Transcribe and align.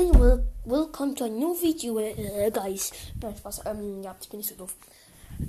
Okay, 0.00 0.16
well, 0.18 0.42
welcome 0.64 1.14
to 1.14 1.24
a 1.24 1.28
new 1.28 1.54
video, 1.54 1.98
äh, 1.98 2.50
guys. 2.50 2.90
Nein, 3.20 3.36
Spaß. 3.36 3.66
Ähm, 3.66 4.02
ja, 4.02 4.16
ich 4.18 4.30
bin 4.30 4.38
nicht 4.38 4.48
so 4.48 4.54
doof. 4.54 4.74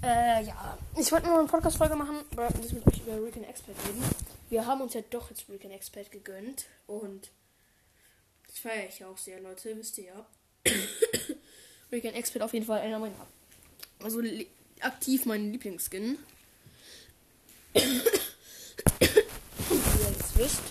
Äh, 0.03 0.43
ja. 0.43 0.77
Ich 0.97 1.09
wollte 1.09 1.27
nur 1.27 1.39
eine 1.39 1.47
Podcast-Folge 1.47 1.95
machen, 1.95 2.17
aber 2.33 2.49
das 2.49 2.73
mit 2.73 2.85
euch 2.85 2.99
über 2.99 3.25
Rick 3.25 3.37
and 3.37 3.47
Expert 3.47 3.77
reden. 3.87 4.03
Wir 4.49 4.65
haben 4.65 4.81
uns 4.81 4.93
ja 4.93 4.99
doch 5.09 5.29
jetzt 5.29 5.47
Rick 5.47 5.63
and 5.63 5.73
Expert 5.73 6.11
gegönnt 6.11 6.65
und 6.85 7.29
das 8.45 8.59
feiere 8.59 8.89
ich 8.89 8.99
ja 8.99 9.07
auch 9.07 9.17
sehr, 9.17 9.39
Leute, 9.39 9.73
wisst 9.77 9.97
ihr 9.99 10.07
ja. 10.07 10.25
Rick 11.93 12.03
and 12.03 12.15
Expert 12.15 12.43
auf 12.43 12.53
jeden 12.53 12.65
Fall 12.65 12.81
einer 12.81 12.99
meiner, 12.99 13.15
also 14.03 14.21
aktiv 14.81 15.25
mein 15.25 15.53
Lieblingsskin. 15.53 16.17
Wie 17.73 17.79
ihr 17.79 18.03
jetzt 20.09 20.37
wisst. 20.37 20.61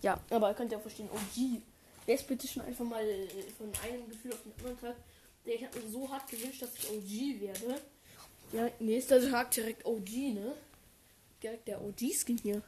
Ja, 0.00 0.18
aber 0.30 0.48
ihr 0.48 0.54
könnt 0.54 0.72
ja 0.72 0.78
verstehen, 0.78 1.10
OG 1.10 1.60
Jetzt 2.06 2.28
bitte 2.28 2.46
schon 2.46 2.62
einfach 2.62 2.84
mal 2.84 3.04
äh, 3.04 3.28
von 3.58 3.72
einem 3.82 4.08
Gefühl 4.08 4.32
auf 4.32 4.42
den 4.42 4.52
anderen 4.58 4.80
Tag. 4.80 4.96
Ich 5.44 5.64
habe 5.64 5.78
mir 5.78 5.90
so 5.90 6.10
hart 6.10 6.28
gewünscht, 6.30 6.62
dass 6.62 6.74
ich 6.74 6.90
OG 6.90 7.40
werde. 7.40 7.80
Ja, 8.52 8.70
nächster 8.78 9.20
Tag 9.30 9.50
direkt 9.50 9.84
OG, 9.84 10.10
ne? 10.34 10.54
Direkt 11.42 11.68
der 11.68 11.82
OG-Skin 11.82 12.38
hier. 12.38 12.62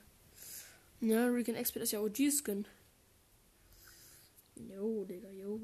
Ja, 1.01 1.27
Rick 1.27 1.49
Expert 1.49 1.85
ist 1.85 1.93
ja 1.93 2.01
OG-Skin. 2.01 2.67
Jo, 4.57 5.05
Digga, 5.05 5.31
jo. 5.31 5.61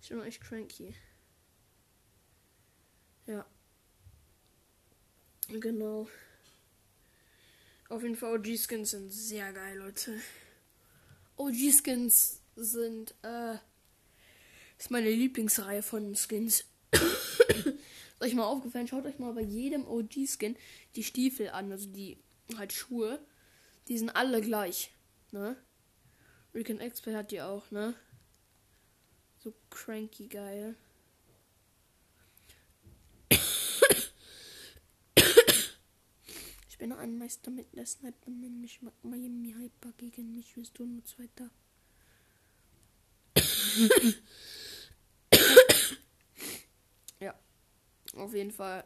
Ist 0.00 0.08
schon 0.08 0.22
echt 0.22 0.40
cranky. 0.40 0.94
Ja. 3.26 3.46
Genau. 5.48 6.08
Auf 7.88 8.02
jeden 8.02 8.16
Fall 8.16 8.38
OG-Skins 8.38 8.90
sind 8.90 9.10
sehr 9.10 9.52
geil, 9.52 9.78
Leute. 9.78 10.20
OG-Skins 11.38 12.42
sind, 12.56 13.14
äh, 13.22 13.54
ist 14.78 14.90
meine 14.90 15.10
Lieblingsreihe 15.10 15.82
von 15.82 16.14
Skins. 16.14 16.64
ist 16.90 17.74
euch 18.20 18.34
mal 18.34 18.44
aufgefallen, 18.44 18.88
schaut 18.88 19.06
euch 19.06 19.18
mal 19.18 19.32
bei 19.32 19.42
jedem 19.42 19.86
OG-Skin 19.86 20.56
die 20.96 21.04
Stiefel 21.04 21.50
an, 21.50 21.70
also 21.72 21.88
die 21.88 22.18
halt 22.56 22.72
Schuhe. 22.72 23.20
Die 23.88 23.96
sind 23.96 24.10
alle 24.10 24.40
gleich, 24.40 24.90
ne? 25.30 25.56
Recon 26.54 26.80
Expert 26.80 27.14
hat 27.14 27.30
die 27.30 27.40
auch, 27.40 27.70
ne? 27.70 27.94
So 29.38 29.54
cranky 29.70 30.28
geil. 30.28 30.76
Ich 36.78 36.80
bin 36.80 36.92
ein 36.92 37.18
Meister 37.18 37.50
mit 37.50 37.74
der 37.74 37.86
Sniper, 37.86 38.30
nenn 38.30 38.60
mich 38.60 38.78
Miami 39.02 39.52
Hyper 39.52 39.90
gegen 39.96 40.36
mich, 40.36 40.56
wirst 40.56 40.78
du 40.78 40.86
nur 40.86 41.04
Zweiter. 41.04 41.50
ja, 47.18 47.36
auf 48.14 48.32
jeden 48.32 48.52
Fall. 48.52 48.84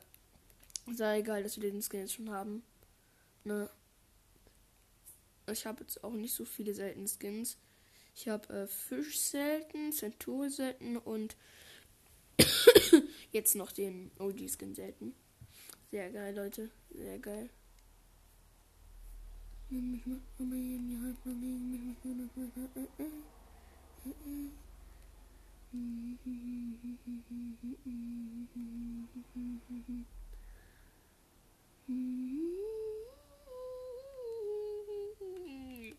Sei 0.90 1.18
egal, 1.18 1.42
dass 1.42 1.60
wir 1.60 1.70
den 1.70 1.82
Skin 1.82 2.00
jetzt 2.00 2.14
schon 2.14 2.30
haben. 2.30 2.62
Ne? 3.44 3.68
Ich 5.50 5.66
habe 5.66 5.82
jetzt 5.82 6.02
auch 6.02 6.14
nicht 6.14 6.32
so 6.32 6.46
viele 6.46 6.72
seltene 6.72 7.08
Skins. 7.08 7.58
Ich 8.14 8.26
habe 8.26 8.48
äh, 8.54 8.66
Fisch 8.68 9.20
selten, 9.20 9.92
Centaur 9.92 10.48
selten 10.48 10.96
und 10.96 11.36
jetzt 13.32 13.54
noch 13.54 13.70
den 13.70 14.10
OG-Skin 14.18 14.74
selten. 14.74 15.14
Sehr 15.90 16.10
geil, 16.10 16.34
Leute. 16.34 16.70
Sehr 16.88 17.18
geil. 17.18 17.50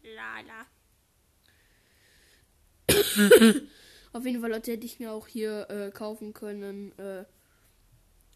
Lala. 0.04 0.68
Auf 4.14 4.26
jeden 4.26 4.42
Fall, 4.42 4.52
Leute, 4.52 4.74
hätte 4.74 4.86
ich 4.86 5.00
mir 5.00 5.12
auch 5.12 5.28
hier 5.28 5.68
äh, 5.72 5.90
kaufen 5.90 6.34
können. 6.34 6.92
Äh, 7.00 7.26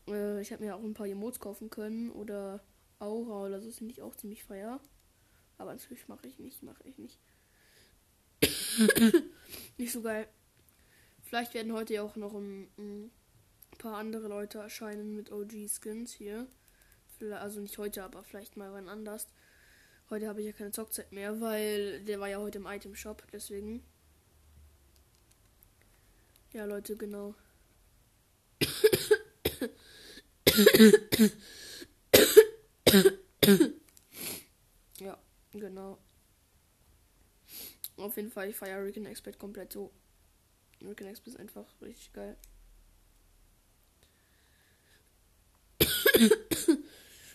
äh, 0.07 0.41
ich 0.41 0.51
habe 0.51 0.63
mir 0.63 0.75
auch 0.75 0.83
ein 0.83 0.95
paar 0.95 1.05
Emotes 1.05 1.39
kaufen 1.39 1.69
können. 1.69 2.09
Oder 2.11 2.63
Aura 2.97 3.45
oder 3.45 3.61
so, 3.61 3.69
finde 3.69 3.91
ich 3.91 4.01
auch 4.01 4.15
ziemlich 4.15 4.43
feier. 4.43 4.79
Aber 5.57 5.73
natürlich 5.73 6.07
mache 6.07 6.27
ich 6.27 6.39
nicht, 6.39 6.63
mache 6.63 6.83
ich 6.85 6.97
nicht. 6.97 7.19
nicht 9.77 9.91
so 9.91 10.01
geil. 10.01 10.27
Vielleicht 11.23 11.53
werden 11.53 11.73
heute 11.73 11.95
ja 11.95 12.03
auch 12.03 12.15
noch 12.15 12.33
ein, 12.33 12.69
ein, 12.77 13.11
paar 13.77 13.97
andere 13.97 14.27
Leute 14.27 14.59
erscheinen 14.59 15.15
mit 15.15 15.31
OG-Skins 15.31 16.13
hier. 16.13 16.47
Also 17.31 17.59
nicht 17.59 17.77
heute, 17.77 18.03
aber 18.03 18.23
vielleicht 18.23 18.57
mal 18.57 18.71
wann 18.73 18.89
anders. 18.89 19.27
Heute 20.09 20.27
habe 20.27 20.39
ich 20.39 20.47
ja 20.47 20.53
keine 20.53 20.71
Zockzeit 20.71 21.11
mehr, 21.11 21.41
weil 21.41 22.03
der 22.05 22.19
war 22.19 22.29
ja 22.29 22.37
heute 22.37 22.59
im 22.59 22.65
Item-Shop, 22.65 23.23
deswegen. 23.31 23.83
Ja, 26.53 26.65
Leute, 26.65 26.95
genau. 26.95 27.35
Genau. 35.53 35.97
Auf 37.97 38.15
jeden 38.15 38.31
Fall, 38.31 38.49
ich 38.49 38.55
feiere 38.55 38.83
Rick 38.83 38.97
Expert 38.97 39.39
komplett 39.39 39.73
so. 39.73 39.91
Rick 40.81 41.01
Expert 41.01 41.33
ist 41.33 41.39
einfach 41.39 41.65
richtig 41.81 42.13
geil. 42.13 42.37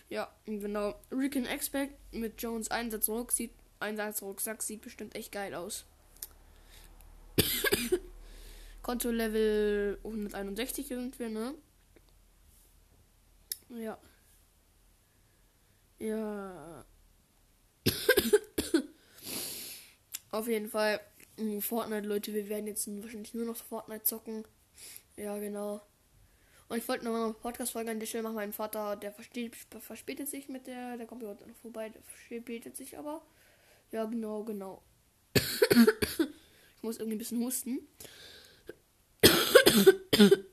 ja, 0.09 0.33
genau. 0.45 0.95
Rick 1.11 1.35
Expert 1.35 1.89
mit 2.11 2.41
Jones 2.41 2.71
Einsatzruck 2.71 3.31
sieht, 3.31 3.51
Einsatzrucksack 3.79 4.61
sieht 4.63 4.81
bestimmt 4.81 5.15
echt 5.15 5.31
geil 5.31 5.53
aus. 5.53 5.85
Konto 8.81 9.09
Level 9.11 9.99
161 10.03 10.87
sind 10.87 11.19
wir, 11.19 11.29
ne? 11.29 11.55
Ja. 13.69 13.97
Ja. 15.99 16.85
Auf 20.31 20.47
jeden 20.47 20.69
Fall. 20.69 20.99
Mm, 21.37 21.59
Fortnite, 21.59 22.07
Leute, 22.07 22.33
wir 22.33 22.49
werden 22.49 22.67
jetzt 22.67 22.87
wahrscheinlich 23.01 23.33
nur 23.33 23.45
noch 23.45 23.55
Fortnite 23.55 24.03
zocken. 24.03 24.45
Ja, 25.15 25.37
genau. 25.37 25.81
Und 26.69 26.77
ich 26.77 26.87
wollte 26.87 27.05
noch 27.05 27.11
mal 27.11 27.25
eine 27.25 27.33
Podcast-Folge 27.33 27.91
an 27.91 27.99
der 27.99 28.07
Stelle 28.07 28.23
machen. 28.23 28.35
Mein 28.35 28.53
Vater, 28.53 28.95
der 28.95 29.13
verspätet 29.13 30.27
sich 30.27 30.49
mit 30.49 30.65
der, 30.65 30.97
der 30.97 31.05
kommt 31.05 31.23
heute 31.23 31.47
noch 31.47 31.55
vorbei, 31.57 31.89
der 31.89 32.01
verspätet 32.01 32.75
sich 32.75 32.97
aber. 32.97 33.21
Ja, 33.91 34.05
genau, 34.05 34.43
genau. 34.43 34.81
ich 35.35 36.81
muss 36.81 36.97
irgendwie 36.97 37.15
ein 37.15 37.19
bisschen 37.19 37.43
husten. 37.43 37.87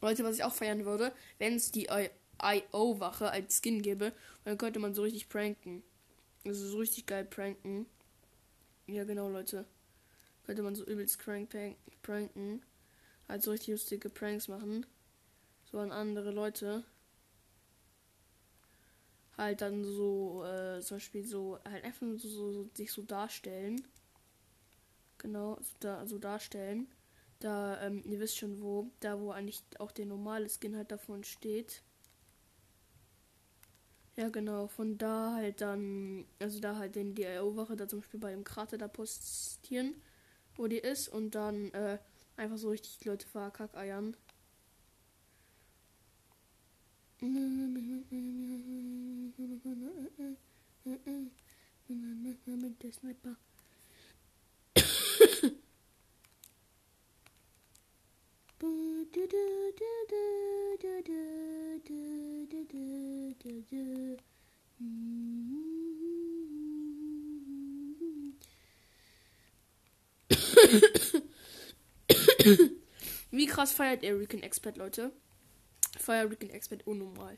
Leute, 0.00 0.24
was 0.24 0.36
ich 0.36 0.44
auch 0.44 0.54
feiern 0.54 0.84
würde, 0.84 1.12
wenn 1.38 1.56
es 1.56 1.72
die 1.72 1.88
IO-Wache 2.40 3.30
als 3.30 3.60
Skin 3.60 3.82
gäbe, 3.82 4.12
dann 4.44 4.58
könnte 4.58 4.78
man 4.78 4.94
so 4.94 5.02
richtig 5.02 5.28
pranken. 5.28 5.82
Also 6.44 6.66
so 6.68 6.78
richtig 6.78 7.06
geil 7.06 7.24
pranken. 7.24 7.86
Ja, 8.86 9.04
genau, 9.04 9.28
Leute. 9.28 9.64
Könnte 10.44 10.62
man 10.62 10.74
so 10.74 10.84
übelst 10.84 11.18
crank 11.18 11.54
pranken. 12.02 12.62
Halt 13.28 13.42
so 13.42 13.52
richtig 13.52 13.68
lustige 13.68 14.10
Pranks 14.10 14.48
machen. 14.48 14.84
So 15.70 15.78
an 15.78 15.92
andere 15.92 16.32
Leute. 16.32 16.84
Halt 19.38 19.62
dann 19.62 19.84
so, 19.84 20.44
äh, 20.44 20.80
zum 20.80 20.96
Beispiel 20.96 21.24
so, 21.24 21.58
halt 21.64 21.84
einfach 21.84 22.06
so, 22.18 22.28
so, 22.28 22.52
so 22.52 22.70
sich 22.74 22.92
so 22.92 23.02
darstellen. 23.02 23.82
Genau, 25.18 25.56
so, 25.60 25.74
da, 25.80 26.06
so 26.06 26.18
darstellen. 26.18 26.88
Da, 27.38 27.80
ähm, 27.82 28.02
ihr 28.04 28.20
wisst 28.20 28.36
schon 28.36 28.60
wo, 28.60 28.90
da 29.00 29.18
wo 29.18 29.30
eigentlich 29.30 29.62
auch 29.78 29.92
der 29.92 30.06
normale 30.06 30.48
Skin 30.48 30.76
halt 30.76 30.92
davon 30.92 31.24
steht. 31.24 31.82
Ja, 34.16 34.28
genau. 34.28 34.66
Von 34.68 34.98
da 34.98 35.32
halt 35.34 35.60
dann, 35.60 36.24
also 36.38 36.60
da 36.60 36.76
halt 36.76 36.96
den 36.96 37.14
DIO-Wache 37.14 37.76
da 37.76 37.88
zum 37.88 38.00
Beispiel 38.00 38.20
bei 38.20 38.30
dem 38.30 38.44
Krater 38.44 38.76
da 38.78 38.88
postieren, 38.88 39.94
wo 40.56 40.66
die 40.66 40.78
ist 40.78 41.08
und 41.08 41.34
dann 41.34 41.70
äh, 41.72 41.98
einfach 42.36 42.58
so 42.58 42.70
richtig 42.70 42.98
die 42.98 43.08
Leute 43.08 43.26
verkackeiern. 43.28 44.16
Der 52.82 52.92
Sniper. 52.92 53.36
Wie 73.32 73.46
krass 73.46 73.72
feiert 73.72 74.04
ihr 74.04 74.16
Recon 74.18 74.42
Expert, 74.44 74.76
Leute? 74.76 75.10
Feiert 75.98 76.30
Recon 76.30 76.50
Expert 76.50 76.86
unnormal. 76.86 77.36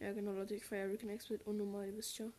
Ja, 0.00 0.14
genau, 0.14 0.32
Leute, 0.32 0.54
ich 0.54 0.64
feiere 0.64 0.88
Recon 0.88 1.10
Expert 1.10 1.46
unnormal, 1.46 1.88
ihr 1.88 1.96
wisst 1.98 2.18
ja. 2.18 2.32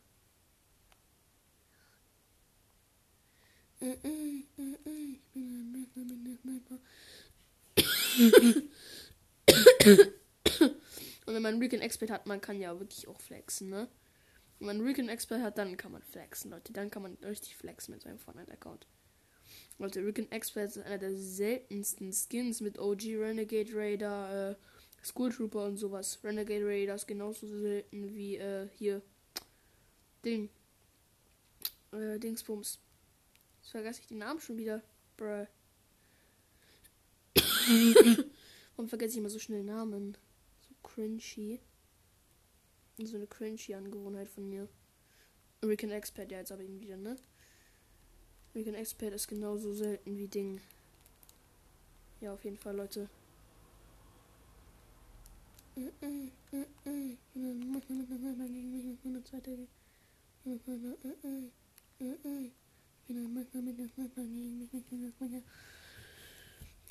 Und 11.25 11.35
wenn 11.35 11.41
man 11.41 11.59
Recon 11.59 11.81
Expert 11.81 12.09
hat, 12.09 12.25
man 12.25 12.41
kann 12.41 12.59
ja 12.59 12.77
wirklich 12.79 13.07
auch 13.07 13.19
flexen, 13.21 13.69
ne? 13.69 13.87
Wenn 14.59 14.67
man 14.67 14.81
Recon 14.81 15.07
Expert 15.07 15.41
hat, 15.41 15.57
dann 15.57 15.77
kann 15.77 15.93
man 15.93 16.01
flexen, 16.01 16.51
Leute. 16.51 16.73
Dann 16.73 16.91
kann 16.91 17.03
man 17.03 17.17
richtig 17.23 17.55
flexen 17.55 17.93
mit 17.93 18.01
seinem 18.01 18.19
Fortnite-Account. 18.19 18.85
Leute, 19.77 20.05
Recon 20.05 20.29
Expert 20.31 20.69
ist 20.69 20.79
einer 20.79 20.97
der 20.97 21.15
seltensten 21.15 22.11
Skins 22.11 22.59
mit 22.59 22.77
OG 22.77 23.15
Renegade 23.15 23.73
Raider, 23.73 24.51
äh, 24.51 24.55
School 25.05 25.31
Trooper 25.31 25.65
und 25.65 25.77
sowas. 25.77 26.19
Renegade 26.23 26.65
Raider 26.65 26.95
ist 26.95 27.07
genauso 27.07 27.47
selten 27.47 28.13
wie, 28.13 28.35
äh, 28.35 28.67
hier. 28.73 29.01
Ding. 30.25 30.49
Äh, 31.93 32.19
Dingsbums. 32.19 32.79
Jetzt 33.69 33.73
vergesse 33.73 34.01
ich 34.01 34.07
den 34.07 34.17
Namen 34.17 34.39
schon 34.39 34.57
wieder. 34.57 34.81
Bruh. 35.15 35.45
Warum 38.75 38.89
vergesse 38.89 39.11
ich 39.11 39.17
immer 39.19 39.29
so 39.29 39.37
schnell 39.37 39.63
Namen? 39.63 40.17
So 40.67 40.73
cringy. 40.81 41.59
So 42.97 43.17
eine 43.17 43.27
cringy 43.27 43.75
Angewohnheit 43.75 44.27
von 44.27 44.49
mir. 44.49 44.67
Recon 45.61 45.91
Expert, 45.91 46.31
ja, 46.31 46.39
jetzt 46.39 46.51
aber 46.51 46.63
eben 46.63 46.81
wieder, 46.81 46.97
ne? 46.97 47.15
Recon 48.55 48.73
Expert 48.73 49.13
ist 49.13 49.27
genauso 49.27 49.71
selten 49.71 50.17
wie 50.17 50.27
Ding. 50.27 50.59
Ja, 52.21 52.33
auf 52.33 52.43
jeden 52.43 52.57
Fall, 52.57 52.75
Leute. 52.75 53.07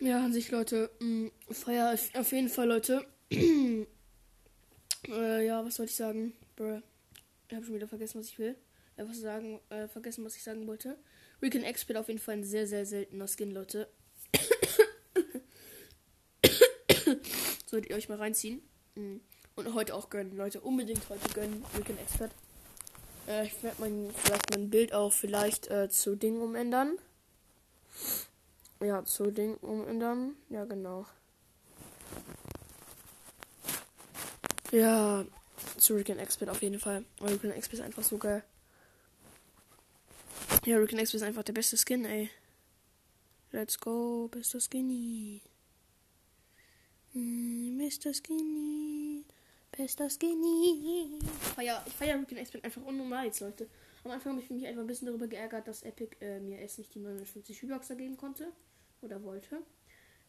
Ja, 0.00 0.24
an 0.24 0.32
sich, 0.32 0.50
Leute. 0.50 0.90
Mh, 1.00 1.30
Feier 1.50 1.98
auf 2.14 2.32
jeden 2.32 2.48
Fall, 2.48 2.68
Leute. 2.68 3.06
äh, 3.30 3.86
ja, 5.46 5.64
was 5.64 5.76
soll 5.76 5.86
ich 5.86 5.94
sagen? 5.94 6.32
Bruh. 6.56 6.82
Ich 7.48 7.54
habe 7.54 7.64
schon 7.64 7.74
wieder 7.74 7.88
vergessen, 7.88 8.20
was 8.20 8.28
ich 8.28 8.38
will. 8.38 8.56
Äh, 8.96 9.04
was 9.08 9.18
sagen, 9.20 9.60
äh, 9.70 9.88
vergessen, 9.88 10.24
was 10.24 10.36
ich 10.36 10.42
sagen 10.42 10.66
wollte. 10.66 10.98
Recon 11.40 11.62
Expert 11.62 11.96
auf 11.96 12.08
jeden 12.08 12.20
Fall 12.20 12.34
ein 12.34 12.44
sehr, 12.44 12.66
sehr 12.66 12.84
seltener 12.84 13.26
Skin, 13.26 13.52
Leute. 13.52 13.88
Solltet 17.66 17.90
ihr 17.90 17.96
euch 17.96 18.08
mal 18.08 18.18
reinziehen. 18.18 18.60
Mhm. 18.94 19.20
Und 19.56 19.74
heute 19.74 19.94
auch 19.94 20.10
gönnen, 20.10 20.36
Leute. 20.36 20.60
Unbedingt 20.60 21.08
heute 21.08 21.28
gönnen. 21.32 21.64
Recon 21.76 21.98
Expert. 21.98 22.32
Äh, 23.28 23.46
ich 23.46 23.62
werde 23.62 23.80
mein, 23.80 24.10
vielleicht 24.14 24.50
mein 24.50 24.70
Bild 24.70 24.92
auch 24.92 25.12
vielleicht 25.12 25.70
äh, 25.70 25.88
zu 25.90 26.16
Ding 26.16 26.40
umändern. 26.40 26.98
Ja, 28.80 29.04
zu 29.04 29.30
Ding 29.30 29.56
umändern. 29.56 30.36
Ja, 30.48 30.64
genau. 30.64 31.06
Ja, 34.72 35.24
zu 35.76 35.94
Recon 35.94 36.18
Expert 36.18 36.48
auf 36.48 36.62
jeden 36.62 36.80
Fall. 36.80 37.04
Weil 37.18 37.34
Recon 37.34 37.50
Expert 37.50 37.80
ist 37.80 37.84
einfach 37.84 38.02
so 38.02 38.18
geil. 38.18 38.42
Ja, 40.64 40.78
Recon 40.78 40.98
Expert 40.98 41.20
ist 41.20 41.26
einfach 41.26 41.44
der 41.44 41.52
beste 41.52 41.76
Skin, 41.76 42.04
ey. 42.04 42.30
Let's 43.50 43.78
go, 43.78 44.28
bester 44.28 44.60
Skinny. 44.60 45.40
Mm, 47.14 47.78
Mr. 47.78 48.12
Skinny. 48.12 48.97
Bester 49.78 50.10
Skinny. 50.10 51.20
Ich 51.22 51.48
feier, 51.54 51.82
ich 51.86 51.92
feier 51.92 52.18
Recon 52.20 52.36
Expert 52.36 52.64
einfach 52.64 52.82
unnormal 52.82 53.26
jetzt, 53.26 53.38
Leute. 53.38 53.68
Am 54.02 54.10
Anfang 54.10 54.32
habe 54.32 54.42
ich 54.42 54.50
mich 54.50 54.66
einfach 54.66 54.80
ein 54.80 54.88
bisschen 54.88 55.06
darüber 55.06 55.28
geärgert, 55.28 55.68
dass 55.68 55.84
Epic 55.84 56.16
äh, 56.20 56.40
mir 56.40 56.58
erst 56.58 56.78
nicht 56.78 56.92
die 56.96 56.98
59 56.98 57.60
V-Bucks 57.60 57.86
geben 57.90 58.16
konnte. 58.16 58.48
Oder 59.02 59.22
wollte. 59.22 59.62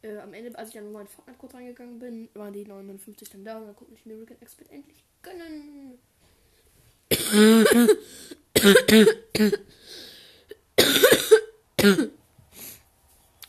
Äh, 0.04 0.20
am 0.20 0.36
Ende, 0.36 0.56
als 0.56 0.70
ich 0.70 0.76
dann 0.76 0.86
nochmal 0.86 1.02
in 1.02 1.08
Fortnite-Code 1.08 1.56
reingegangen 1.56 1.98
bin, 1.98 2.30
waren 2.36 2.54
die 2.54 2.64
59 2.64 3.28
dann 3.32 3.44
da 3.44 3.58
und 3.58 3.66
dann 3.66 3.76
konnte 3.76 3.96
ich 3.96 4.06
mir 4.06 4.22
Recon 4.22 4.40
Expert 4.40 4.70
endlich 4.70 5.04
gönnen. 5.24 5.98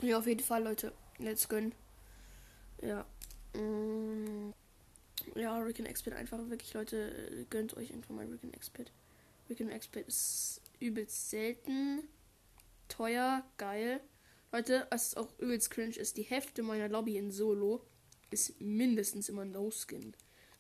ja, 0.01 0.19
auf 0.19 0.27
jeden 0.27 0.41
Fall, 0.41 0.65
Leute. 0.65 0.95
Let's 1.19 1.47
gönnen. 1.47 1.75
Ja. 2.81 3.05
Mm. 3.53 4.55
Ja, 5.35 5.59
Recon 5.59 5.87
Expert 5.87 6.15
einfach 6.15 6.39
wirklich, 6.49 6.75
Leute, 6.75 7.47
gönnt 7.51 7.77
euch 7.77 7.93
einfach 7.93 8.15
mal 8.15 8.27
Recon 8.27 8.53
Expert. 8.53 8.93
Recon 9.49 9.71
Expert 9.71 10.09
ist 10.09 10.61
übelst 10.81 11.31
selten, 11.31 12.03
teuer, 12.89 13.45
geil. 13.57 14.01
Leute, 14.53 14.87
was 14.91 15.17
auch 15.17 15.39
übelst 15.39 15.71
cringe 15.71 15.97
ist, 15.97 16.17
die 16.17 16.23
Hälfte 16.23 16.63
meiner 16.63 16.89
Lobby 16.89 17.17
in 17.17 17.31
Solo 17.31 17.85
ist 18.31 18.61
mindestens 18.61 19.29
immer 19.29 19.45
No-Skin. 19.45 20.15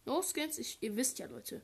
No-Skins, 0.06 0.78
ihr 0.81 0.96
wisst 0.96 1.19
ja, 1.19 1.26
Leute. 1.26 1.62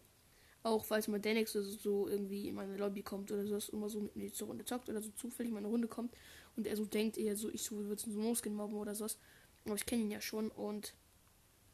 Auch 0.62 0.85
falls 0.85 1.06
mal 1.06 1.20
Denix 1.20 1.55
oder 1.55 1.64
so 1.64 2.08
irgendwie 2.08 2.49
in 2.49 2.56
meine 2.56 2.76
Lobby 2.76 3.03
kommt 3.03 3.31
oder 3.31 3.47
so, 3.47 3.73
immer 3.73 3.88
so 3.88 4.00
mit 4.00 4.17
mir 4.17 4.32
zur 4.32 4.49
Runde 4.49 4.64
zockt 4.64 4.88
oder 4.88 5.00
so 5.00 5.11
zufällig 5.11 5.50
in 5.50 5.55
meine 5.55 5.69
Runde 5.69 5.87
kommt 5.87 6.12
und 6.56 6.67
er 6.67 6.76
so 6.76 6.85
denkt, 6.85 7.19
eher 7.19 7.37
so, 7.37 7.49
ich 7.50 7.62
so 7.62 7.76
würde 7.76 8.03
so 8.03 8.11
No-Skin 8.11 8.55
mobben 8.55 8.76
oder 8.76 8.94
sowas. 8.94 9.19
Aber 9.64 9.76
ich 9.76 9.87
kenne 9.87 10.03
ihn 10.03 10.11
ja 10.11 10.20
schon 10.20 10.50
und 10.50 10.94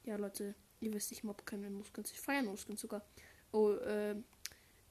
ja, 0.04 0.16
Leute, 0.16 0.54
ihr 0.82 0.92
wisst, 0.92 1.12
ich 1.12 1.24
mob 1.24 1.46
keine 1.46 1.70
No-Skins. 1.70 2.12
Ich 2.12 2.20
feiere 2.20 2.42
No-Skins 2.42 2.80
sogar. 2.80 3.04
Oh, 3.52 3.72
äh, 3.72 4.16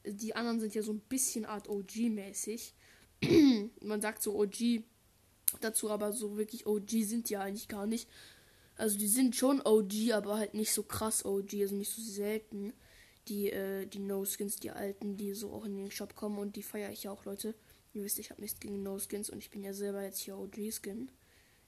die 0.05 0.35
anderen 0.35 0.59
sind 0.59 0.73
ja 0.73 0.81
so 0.81 0.93
ein 0.93 1.01
bisschen 1.01 1.45
Art 1.45 1.69
OG-mäßig. 1.69 2.73
Man 3.81 4.01
sagt 4.01 4.21
so 4.21 4.39
OG 4.39 4.83
dazu, 5.59 5.89
aber 5.89 6.13
so 6.13 6.37
wirklich 6.37 6.65
OG 6.65 6.89
sind 7.03 7.29
die 7.29 7.37
eigentlich 7.37 7.67
gar 7.67 7.85
nicht. 7.85 8.09
Also 8.77 8.97
die 8.97 9.07
sind 9.07 9.35
schon 9.35 9.61
OG, 9.61 10.11
aber 10.13 10.37
halt 10.37 10.53
nicht 10.53 10.73
so 10.73 10.83
krass 10.83 11.25
OG, 11.25 11.53
also 11.61 11.75
nicht 11.75 11.91
so 11.91 12.01
selten. 12.01 12.73
Die, 13.27 13.51
äh, 13.51 13.85
die 13.85 13.99
No-Skins, 13.99 14.55
die 14.55 14.71
alten, 14.71 15.17
die 15.17 15.33
so 15.33 15.51
auch 15.51 15.65
in 15.65 15.77
den 15.77 15.91
Shop 15.91 16.15
kommen 16.15 16.39
und 16.39 16.55
die 16.55 16.63
feiere 16.63 16.91
ich 16.91 17.03
ja 17.03 17.11
auch, 17.11 17.25
Leute. 17.25 17.53
Ihr 17.93 18.03
wisst, 18.03 18.17
ich 18.17 18.31
habe 18.31 18.41
nichts 18.41 18.59
gegen 18.59 18.81
No-Skins 18.81 19.29
und 19.29 19.37
ich 19.39 19.51
bin 19.51 19.63
ja 19.63 19.73
selber 19.73 20.01
jetzt 20.01 20.19
hier 20.19 20.37
OG-Skin. 20.37 21.11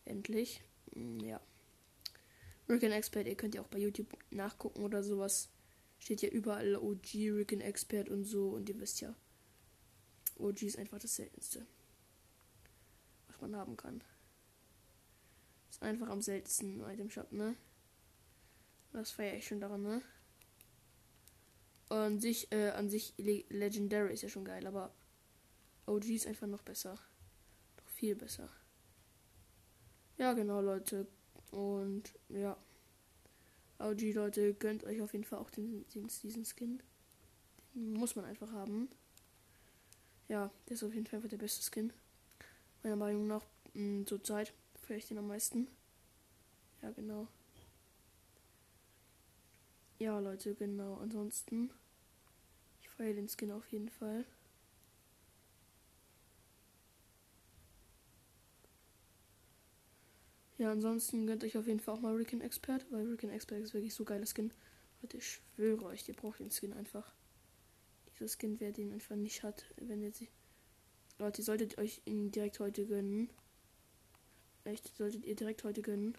Endlich. 0.06 0.62
Mm, 0.96 1.20
ja. 1.20 1.40
Rick 2.70 2.84
Expert, 2.84 3.28
ihr 3.28 3.36
könnt 3.36 3.56
ja 3.56 3.62
auch 3.62 3.68
bei 3.68 3.80
YouTube 3.80 4.18
nachgucken 4.32 4.84
oder 4.84 5.04
sowas. 5.04 5.50
Steht 6.00 6.22
ja 6.22 6.30
überall 6.30 6.76
OG, 6.76 7.14
Rick 7.14 7.54
Expert 7.54 8.10
und 8.10 8.24
so 8.26 8.50
und 8.50 8.70
ihr 8.70 8.80
wisst 8.80 9.02
ja. 9.02 9.16
OG 10.38 10.64
ist 10.64 10.80
einfach 10.80 11.00
das 11.00 11.16
seltenste 11.16 11.66
man 13.44 13.56
haben 13.56 13.78
kann. 13.78 14.02
Ist 15.70 15.84
einfach 15.84 16.10
am 16.10 16.22
seltensten 16.22 16.82
Item 16.82 17.10
Shop, 17.10 17.32
ne? 17.32 17.56
Das 18.92 19.12
feiere 19.12 19.38
ich 19.38 19.48
schon 19.48 19.60
daran, 19.60 19.84
ne? 19.84 20.02
Und 21.90 22.22
sich, 22.22 22.52
äh, 22.52 22.70
an 22.70 22.90
sich 22.90 23.14
Le 23.18 23.44
Legendary 23.50 24.14
ist 24.14 24.24
ja 24.24 24.30
schon 24.30 24.46
geil, 24.46 24.66
aber 24.66 24.94
OG 25.86 26.06
ist 26.06 26.28
einfach 26.28 26.48
noch 26.48 26.62
besser. 26.62 26.96
Doch 27.78 27.88
viel 27.90 28.16
besser. 28.16 28.50
Ja, 30.18 30.34
genau, 30.34 30.62
Leute. 30.62 31.08
Und 31.54 32.14
ja. 32.30 32.58
OG, 33.80 34.14
Leute, 34.14 34.54
gönnt 34.54 34.84
euch 34.86 35.02
auf 35.02 35.14
jeden 35.14 35.26
Fall 35.26 35.40
auch 35.40 35.50
den, 35.50 35.86
den, 35.90 36.08
diesen 36.08 36.46
Skin. 36.46 36.82
Den 37.74 37.94
muss 37.94 38.16
man 38.16 38.26
einfach 38.26 38.52
haben. 38.52 38.90
Ja, 40.28 40.52
der 40.68 40.76
ist 40.76 40.84
auf 40.84 40.94
jeden 40.94 41.06
Fall 41.06 41.20
der 41.22 41.38
beste 41.38 41.62
Skin. 41.62 41.92
Meiner 42.82 42.96
Meinung 42.96 43.28
nach 43.28 43.46
hm, 43.74 44.06
zur 44.08 44.24
Zeit 44.24 44.54
feiere 44.82 44.98
ich 44.98 45.08
den 45.08 45.18
am 45.18 45.28
meisten. 45.28 45.68
Ja, 46.82 46.92
genau. 46.92 47.28
Ja, 50.00 50.20
Leute, 50.20 50.56
genau. 50.56 50.96
Ansonsten, 50.96 51.70
ich 52.82 52.90
feiere 52.90 53.14
den 53.14 53.28
Skin 53.28 53.52
auf 53.52 53.68
jeden 53.72 53.90
Fall. 53.90 54.26
Ja, 60.64 60.72
ansonsten 60.72 61.28
gönnt 61.28 61.44
euch 61.44 61.58
auf 61.58 61.68
jeden 61.68 61.82
Fall 61.82 61.94
auch 61.94 62.00
mal 62.00 62.16
Rick 62.16 62.32
Expert, 62.32 62.86
weil 62.90 63.06
Rick 63.06 63.26
Expert 63.26 63.60
ist 63.60 63.74
wirklich 63.74 63.94
so 63.94 64.06
geiler 64.06 64.26
Skin. 64.26 64.54
Leute, 65.02 65.18
ich 65.18 65.28
schwöre 65.28 65.84
euch, 65.88 66.08
ihr 66.08 66.16
braucht 66.16 66.40
den 66.40 66.52
Skin 66.52 66.72
einfach. 66.72 67.14
Dieser 68.08 68.30
Skin, 68.30 68.62
wer 68.62 68.72
den 68.72 68.94
einfach 68.94 69.18
nicht 69.18 69.44
hat, 69.44 69.66
wenn 69.76 70.02
ihr 70.02 70.14
sich 70.14 70.30
Leute, 71.20 71.42
ihr 71.42 71.44
solltet 71.44 71.78
euch 71.80 72.02
ihn 72.06 72.32
direkt 72.32 72.62
heute 72.62 72.86
gönnen. 72.86 73.30
Echt, 74.64 74.96
solltet 74.96 75.26
ihr 75.26 75.36
direkt 75.36 75.66
heute 75.66 75.82
gönnen. 75.82 76.18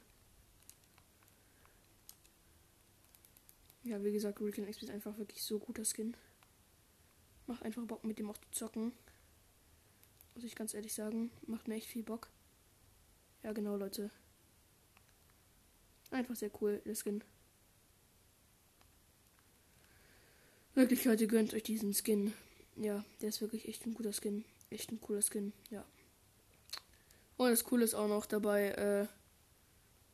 Ja, 3.82 4.04
wie 4.04 4.12
gesagt, 4.12 4.40
Hurricane 4.40 4.68
X 4.68 4.82
ist 4.82 4.90
einfach 4.90 5.16
wirklich 5.16 5.42
so 5.42 5.58
guter 5.58 5.86
Skin. 5.86 6.14
Macht 7.46 7.62
einfach 7.62 7.86
Bock 7.86 8.04
mit 8.04 8.18
dem 8.18 8.28
auch 8.28 8.36
zu 8.36 8.50
zocken. 8.50 8.92
Muss 10.34 10.44
ich 10.44 10.54
ganz 10.54 10.74
ehrlich 10.74 10.92
sagen. 10.92 11.30
Macht 11.46 11.66
mir 11.66 11.76
echt 11.76 11.88
viel 11.88 12.02
Bock. 12.02 12.28
Ja, 13.42 13.54
genau, 13.54 13.76
Leute. 13.78 14.10
Einfach 16.14 16.36
sehr 16.36 16.50
cool, 16.60 16.80
der 16.84 16.94
Skin. 16.94 17.24
Wirklich, 20.76 21.04
Leute, 21.04 21.26
gönnt 21.26 21.52
euch 21.54 21.64
diesen 21.64 21.92
Skin. 21.92 22.32
Ja, 22.76 23.04
der 23.20 23.30
ist 23.30 23.40
wirklich 23.40 23.66
echt 23.66 23.84
ein 23.84 23.94
guter 23.94 24.12
Skin. 24.12 24.44
Echt 24.70 24.92
ein 24.92 25.00
cooler 25.00 25.22
Skin, 25.22 25.52
ja. 25.70 25.84
Und 27.36 27.50
das 27.50 27.64
Coole 27.64 27.82
ist 27.82 27.94
auch 27.94 28.06
noch 28.06 28.26
dabei, 28.26 29.08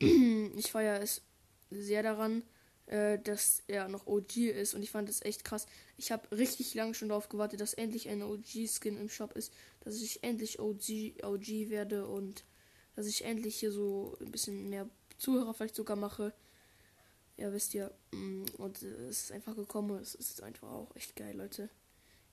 äh, 0.00 0.04
ich 0.56 0.70
feiere 0.70 1.02
es 1.02 1.20
sehr 1.70 2.02
daran, 2.02 2.44
äh, 2.86 3.18
dass 3.18 3.62
er 3.66 3.88
noch 3.88 4.06
OG 4.06 4.38
ist 4.38 4.72
und 4.72 4.82
ich 4.82 4.90
fand 4.90 5.06
das 5.06 5.20
echt 5.20 5.44
krass. 5.44 5.66
Ich 5.98 6.12
habe 6.12 6.34
richtig 6.34 6.72
lange 6.72 6.94
schon 6.94 7.10
darauf 7.10 7.28
gewartet, 7.28 7.60
dass 7.60 7.74
endlich 7.74 8.08
ein 8.08 8.22
OG-Skin 8.22 8.96
im 8.96 9.10
Shop 9.10 9.36
ist, 9.36 9.52
dass 9.80 10.00
ich 10.00 10.24
endlich 10.24 10.60
OG, 10.60 11.22
OG 11.22 11.68
werde 11.68 12.06
und 12.06 12.46
dass 12.96 13.06
ich 13.06 13.26
endlich 13.26 13.56
hier 13.56 13.70
so 13.70 14.16
ein 14.22 14.32
bisschen 14.32 14.70
mehr 14.70 14.88
Zuhörer 15.20 15.54
vielleicht 15.54 15.76
sogar 15.76 15.96
mache. 15.96 16.32
Ja, 17.36 17.52
wisst 17.52 17.74
ihr. 17.74 17.92
Mm, 18.12 18.44
und 18.56 18.82
es 18.82 19.24
ist 19.24 19.32
einfach 19.32 19.54
gekommen. 19.54 20.00
Es 20.00 20.14
ist 20.14 20.42
einfach 20.42 20.70
auch 20.70 20.96
echt 20.96 21.14
geil, 21.14 21.36
Leute. 21.36 21.68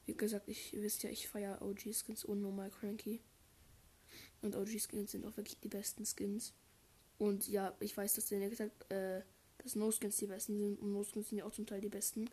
Wie 0.06 0.16
gesagt, 0.16 0.48
ich 0.48 0.74
wisst 0.74 1.04
ja, 1.04 1.10
ich 1.10 1.28
feiere 1.28 1.62
OG-Skins 1.62 2.24
unnormal 2.24 2.72
cranky. 2.72 3.22
Und 4.42 4.56
OG-Skins 4.56 5.12
sind 5.12 5.26
auch 5.26 5.36
wirklich 5.36 5.60
die 5.60 5.68
besten 5.68 6.06
Skins. 6.06 6.54
Und 7.18 7.48
ja, 7.48 7.76
ich 7.80 7.96
weiß, 7.96 8.14
dass 8.14 8.28
der 8.28 8.50
gesagt, 8.50 8.90
äh, 8.92 9.22
dass 9.58 9.76
No-Skins 9.76 10.18
die 10.18 10.28
besten 10.28 10.58
sind. 10.58 10.80
Und 10.80 10.94
No-Skins 10.94 11.30
sind 11.30 11.40
ja 11.40 11.46
auch 11.46 11.52
zum 11.52 11.66
Teil 11.66 11.82
die 11.82 11.90
besten. 11.90 12.30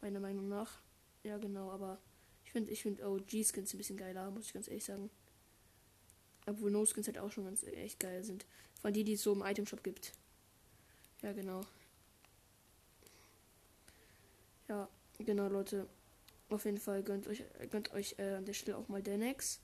Meiner 0.00 0.20
Meinung 0.20 0.48
nach. 0.48 0.80
Ja, 1.22 1.36
genau, 1.36 1.70
aber 1.70 2.00
ich 2.44 2.52
finde 2.52 2.70
ich 2.70 2.82
find 2.82 3.02
OG-Skins 3.02 3.74
ein 3.74 3.78
bisschen 3.78 3.98
geiler, 3.98 4.30
muss 4.30 4.46
ich 4.46 4.54
ganz 4.54 4.66
ehrlich 4.66 4.84
sagen. 4.84 5.10
Obwohl 6.46 6.70
No-Skins 6.70 7.06
halt 7.06 7.18
auch 7.18 7.30
schon 7.30 7.44
ganz 7.44 7.62
echt 7.62 8.00
geil 8.00 8.24
sind. 8.24 8.46
Von 8.80 8.92
die, 8.92 9.04
die 9.04 9.14
es 9.14 9.22
so 9.22 9.32
im 9.32 9.42
Item-Shop 9.42 9.82
gibt. 9.82 10.12
Ja, 11.22 11.32
genau. 11.32 11.62
Ja, 14.68 14.88
genau, 15.18 15.48
Leute. 15.48 15.86
Auf 16.48 16.64
jeden 16.64 16.78
Fall 16.78 17.02
gönnt 17.02 17.28
euch, 17.28 17.44
gönnt 17.70 17.92
euch 17.92 18.16
äh, 18.18 18.34
an 18.34 18.44
der 18.44 18.54
Stelle 18.54 18.76
auch 18.76 18.88
mal 18.88 19.02
Denex. 19.02 19.60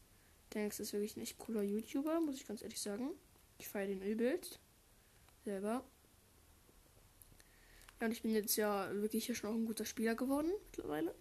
Denex 0.55 0.79
ist 0.79 0.93
wirklich 0.93 1.17
ein 1.17 1.23
echt 1.23 1.39
cooler 1.39 1.63
YouTuber, 1.63 2.21
muss 2.21 2.37
ich 2.37 2.47
ganz 2.47 2.63
ehrlich 2.63 2.81
sagen. 2.81 3.11
Ich 3.59 3.69
feiere 3.69 3.89
den 3.89 4.03
übelst. 4.03 4.61
Selber. 5.45 5.85
Ja, 8.01 8.07
und 8.07 8.13
ich 8.13 8.23
bin 8.23 8.33
jetzt 8.33 8.57
ja 8.57 8.93
wirklich 8.93 9.27
hier 9.27 9.35
schon 9.35 9.51
auch 9.51 9.55
ein 9.55 9.67
guter 9.67 9.85
Spieler 9.85 10.15
geworden 10.15 10.51
mittlerweile. 10.71 11.15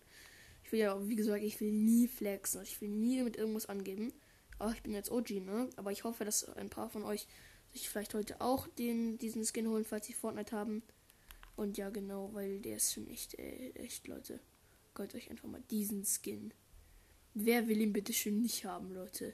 Ich 0.63 0.71
will 0.71 0.79
ja, 0.79 1.07
wie 1.07 1.15
gesagt, 1.15 1.43
ich 1.43 1.59
will 1.61 1.71
nie 1.71 2.07
flexen. 2.07 2.63
Ich 2.63 2.81
will 2.81 2.89
nie 2.89 3.21
mit 3.21 3.37
irgendwas 3.37 3.67
angeben. 3.67 4.11
Aber 4.59 4.71
ich 4.71 4.81
bin 4.81 4.93
jetzt 4.93 5.11
OG, 5.11 5.31
ne? 5.41 5.69
Aber 5.75 5.91
ich 5.91 6.03
hoffe, 6.03 6.25
dass 6.25 6.45
ein 6.55 6.69
paar 6.69 6.89
von 6.89 7.03
euch 7.03 7.27
sich 7.71 7.89
vielleicht 7.89 8.13
heute 8.13 8.39
auch 8.41 8.67
den, 8.67 9.17
diesen 9.17 9.45
Skin 9.45 9.67
holen, 9.67 9.85
falls 9.85 10.07
sie 10.07 10.13
Fortnite 10.13 10.55
haben. 10.55 10.81
Und 11.55 11.77
ja, 11.77 11.89
genau, 11.89 12.29
weil 12.33 12.59
der 12.59 12.77
ist 12.77 12.93
schon 12.93 13.07
echt, 13.07 13.35
äh, 13.35 13.71
echt, 13.71 14.07
Leute. 14.07 14.39
Gönnt 14.93 15.15
euch 15.15 15.29
einfach 15.29 15.47
mal 15.47 15.63
diesen 15.69 16.05
Skin. 16.05 16.53
Wer 17.33 17.67
will 17.67 17.81
ihn 17.81 17.93
bitte 17.93 18.13
schön 18.13 18.41
nicht 18.41 18.65
haben, 18.65 18.93
Leute? 18.93 19.33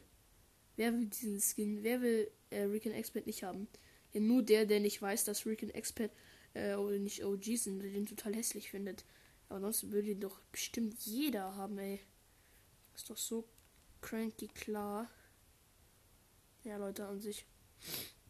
Wer 0.75 0.93
will 0.93 1.05
diesen 1.05 1.39
Skin? 1.39 1.83
Wer 1.83 2.01
will 2.01 2.31
äh, 2.49 2.63
Recon 2.63 2.93
Expert 2.93 3.27
nicht 3.27 3.43
haben? 3.43 3.67
Ja, 4.13 4.19
nur 4.19 4.41
der, 4.41 4.65
der 4.65 4.79
nicht 4.79 5.01
weiß, 5.01 5.23
dass 5.25 5.45
Recon 5.45 5.69
Expert 5.69 6.11
äh, 6.53 6.75
oder 6.75 6.97
nicht 6.97 7.23
OG 7.23 7.43
sind, 7.57 7.79
der 7.79 7.91
den 7.91 8.07
total 8.07 8.35
hässlich 8.35 8.71
findet. 8.71 9.05
Aber 9.49 9.59
sonst 9.59 9.91
würde 9.91 10.11
ihn 10.11 10.19
doch 10.19 10.39
bestimmt 10.51 10.99
jeder 11.01 11.55
haben, 11.55 11.77
ey. 11.77 11.99
Ist 12.95 13.09
doch 13.09 13.17
so 13.17 13.47
cranky 14.01 14.47
klar. 14.47 15.09
Ja, 16.63 16.77
Leute, 16.77 17.05
an 17.05 17.19
sich. 17.19 17.45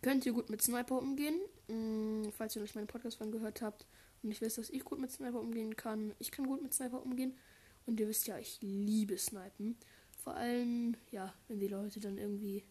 Könnt 0.01 0.25
ihr 0.25 0.33
gut 0.33 0.49
mit 0.49 0.61
Sniper 0.61 0.97
umgehen? 0.97 1.39
Hm, 1.67 2.31
falls 2.35 2.55
ihr 2.55 2.61
nicht 2.61 2.75
meinen 2.75 2.87
Podcast 2.87 3.17
von 3.17 3.31
gehört 3.31 3.61
habt 3.61 3.85
und 4.23 4.31
ich 4.31 4.41
wisst, 4.41 4.57
dass 4.57 4.69
ich 4.69 4.83
gut 4.83 4.99
mit 4.99 5.11
Sniper 5.11 5.39
umgehen 5.39 5.75
kann. 5.75 6.13
Ich 6.19 6.31
kann 6.31 6.47
gut 6.47 6.61
mit 6.61 6.73
Sniper 6.73 7.01
umgehen. 7.03 7.37
Und 7.85 7.99
ihr 7.99 8.07
wisst 8.07 8.27
ja, 8.27 8.37
ich 8.37 8.59
liebe 8.61 9.17
Snipen. 9.17 9.77
Vor 10.23 10.35
allem, 10.35 10.95
ja, 11.09 11.33
wenn 11.47 11.59
die 11.59 11.67
Leute 11.67 11.99
dann 11.99 12.17
irgendwie, 12.17 12.63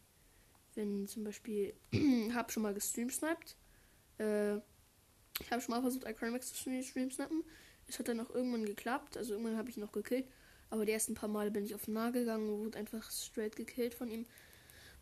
wenn 0.75 1.09
zum 1.09 1.25
Beispiel, 1.25 1.75
hab 2.35 2.53
schon 2.53 2.63
mal 2.63 2.75
gestreamt. 2.75 3.57
Äh, 4.19 4.57
ich 5.41 5.51
habe 5.51 5.61
schon 5.61 5.75
mal 5.75 5.81
versucht, 5.81 6.07
Acrymax 6.07 6.53
zu 6.53 6.55
stream. 6.55 7.05
Es 7.89 7.99
hat 7.99 8.07
dann 8.07 8.21
auch 8.21 8.31
irgendwann 8.31 8.65
geklappt. 8.65 9.17
Also 9.17 9.33
irgendwann 9.33 9.57
habe 9.57 9.71
ich 9.71 9.77
noch 9.77 9.91
gekillt. 9.91 10.27
Aber 10.71 10.87
die 10.87 10.93
ersten 10.93 11.15
paar 11.15 11.29
Male 11.29 11.51
bin 11.51 11.65
ich 11.65 11.75
auf 11.75 11.89
nah 11.89 12.11
gegangen 12.11 12.49
und 12.49 12.65
wurde 12.65 12.79
einfach 12.79 13.11
straight 13.11 13.57
gekillt 13.57 13.95
von 13.95 14.11
ihm. 14.11 14.27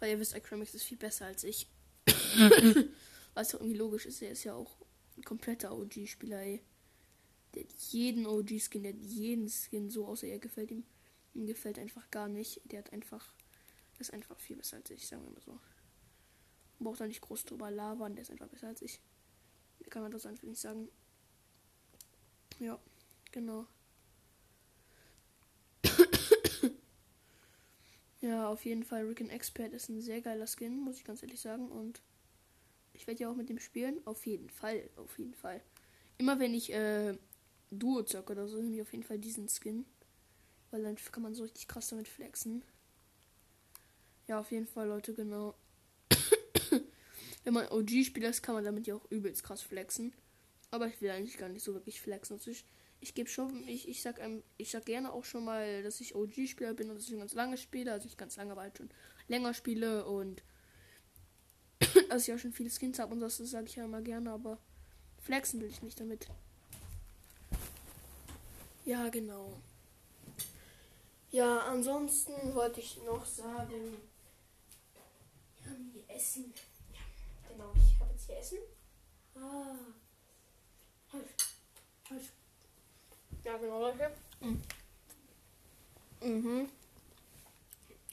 Weil 0.01 0.11
ihr 0.11 0.21
wisst, 0.21 0.35
Acrymax 0.35 0.75
ist 0.75 0.85
viel 0.85 0.97
besser 0.97 1.27
als 1.27 1.45
ich. 1.45 1.69
Was 3.35 3.53
irgendwie 3.53 3.77
logisch 3.77 4.07
ist, 4.07 4.23
er 4.23 4.31
ist 4.31 4.45
ja 4.45 4.55
auch 4.55 4.79
ein 5.17 5.25
kompletter 5.25 5.77
OG-Spieler, 5.77 6.41
ey. 6.41 6.63
Der 7.55 7.65
hat 7.65 7.73
jeden 7.91 8.27
OG-Skin, 8.27 8.83
der 8.83 8.93
hat 8.93 9.01
jeden 9.01 9.49
Skin 9.49 9.91
so, 9.91 10.07
außer 10.07 10.27
er 10.27 10.39
gefällt 10.39 10.71
ihm. 10.71 10.85
Ihm 11.35 11.47
gefällt 11.47 11.79
einfach 11.79 12.11
gar 12.11 12.29
nicht. 12.29 12.61
Der 12.65 12.81
hat 12.81 12.93
einfach, 12.93 13.35
ist 13.99 14.13
einfach 14.13 14.39
viel 14.39 14.57
besser 14.57 14.79
als 14.79 14.91
ich, 14.91 15.07
sagen 15.07 15.25
wir 15.25 15.31
mal 15.31 15.43
so. 15.43 15.59
Braucht 16.79 17.01
da 17.01 17.07
nicht 17.07 17.21
groß 17.21 17.45
drüber 17.45 17.71
labern, 17.71 18.15
der 18.15 18.23
ist 18.23 18.31
einfach 18.31 18.49
besser 18.49 18.69
als 18.69 18.83
ich. 18.83 19.01
Kann 19.91 20.03
man 20.03 20.13
das 20.13 20.27
einfach 20.27 20.45
nicht 20.45 20.61
sagen? 20.61 20.89
Ja, 22.59 22.79
genau. 23.33 23.67
Ja, 28.21 28.49
auf 28.49 28.65
jeden 28.65 28.85
Fall, 28.85 29.07
Rick 29.07 29.21
Expert 29.21 29.73
ist 29.73 29.89
ein 29.89 30.01
sehr 30.01 30.21
geiler 30.21 30.47
Skin, 30.47 30.81
muss 30.81 30.97
ich 30.97 31.05
ganz 31.05 31.23
ehrlich 31.23 31.41
sagen. 31.41 31.69
Und 31.69 32.01
ich 32.93 33.07
werde 33.07 33.23
ja 33.23 33.31
auch 33.31 33.37
mit 33.37 33.49
dem 33.49 33.61
spielen. 33.61 34.01
Auf 34.07 34.27
jeden 34.27 34.51
Fall, 34.51 34.89
auf 34.97 35.19
jeden 35.19 35.35
Fall. 35.35 35.61
Immer 36.19 36.41
wenn 36.41 36.55
ich 36.55 36.73
äh, 36.73 37.17
Duo 37.71 38.03
zocke 38.03 38.33
oder 38.33 38.49
so, 38.49 38.61
nehme 38.61 38.75
ich 38.75 38.83
auf 38.83 38.93
jeden 38.93 39.05
Fall 39.05 39.19
diesen 39.19 39.49
Skin. 39.49 39.85
Weil 40.71 40.83
dann 40.83 40.97
kann 40.97 41.23
man 41.23 41.35
so 41.35 41.45
richtig 41.45 41.69
krass 41.69 41.89
damit 41.89 42.09
flexen. 42.09 42.63
Ja, 44.27 44.41
auf 44.41 44.51
jeden 44.51 44.67
Fall, 44.67 44.89
Leute, 44.89 45.15
genau. 45.15 45.55
wenn 47.45 47.55
man 47.55 47.69
OG-Spieler 47.69 48.31
ist, 48.31 48.43
kann 48.43 48.57
man 48.57 48.65
damit 48.65 48.87
ja 48.87 48.97
auch 48.97 49.11
übelst 49.11 49.45
krass 49.45 49.63
flexen. 49.63 50.13
Aber 50.71 50.89
ich 50.89 51.01
will 51.01 51.11
eigentlich 51.11 51.39
gar 51.39 51.49
nicht 51.49 51.63
so 51.63 51.73
wirklich 51.73 52.01
flexen. 52.01 52.35
Also 52.35 52.51
ich, 52.51 52.65
ich 53.01 53.15
gebe 53.15 53.29
schon, 53.29 53.67
ich, 53.69 53.89
ich 53.89 54.03
sag 54.03 54.19
ähm, 54.19 54.43
ich 54.57 54.71
sag 54.71 54.87
gerne 54.87 55.13
auch 55.13 55.25
schon 55.25 55.45
mal, 55.45 55.83
dass 55.83 56.01
ich 56.01 56.15
OG-Spieler 56.15 56.75
bin 56.75 56.91
und 56.91 56.97
dass 56.97 57.09
ich 57.09 57.19
ganz 57.19 57.35
lange 57.35 57.57
spiele. 57.57 57.93
Also 57.93 58.07
ich 58.07 58.17
ganz 58.17 58.37
lange, 58.37 58.53
aber 58.53 58.63
halt 58.63 58.77
schon 58.77 58.91
länger 59.29 59.55
spiele 59.55 60.05
und 60.07 60.43
dass 62.09 62.27
ich 62.27 62.35
auch 62.35 62.39
schon 62.39 62.53
viele 62.53 62.71
Skins 62.71 62.99
habe 62.99 63.13
und 63.13 63.21
das 63.21 63.37
sage 63.37 63.67
ich 63.67 63.77
ja 63.77 63.85
immer 63.85 64.03
gerne, 64.03 64.33
aber 64.33 64.59
flexen 65.23 65.61
will 65.61 65.69
ich 65.69 65.83
nicht 65.83 66.01
damit. 66.01 66.27
Ja, 68.85 69.09
genau. 69.11 69.53
Ja, 71.31 71.59
ansonsten 71.61 72.55
wollte 72.55 72.81
ich 72.81 73.03
noch 73.05 73.25
sagen, 73.27 73.99
wir 75.63 75.71
haben 75.71 75.91
hier 75.93 76.17
Essen. 76.17 76.55
Ja, 76.95 77.53
genau, 77.53 77.71
ich 77.75 78.01
habe 78.01 78.13
jetzt 78.13 78.27
hier 78.27 78.39
Essen. 78.39 78.59
Ah. 79.35 79.77
Halt. 81.13 81.27
Halt. 82.09 82.23
Ja, 83.49 83.57
genau, 83.57 83.81
Leute. 83.81 84.11
Mhm. 84.41 84.63
Mhm. 86.21 86.69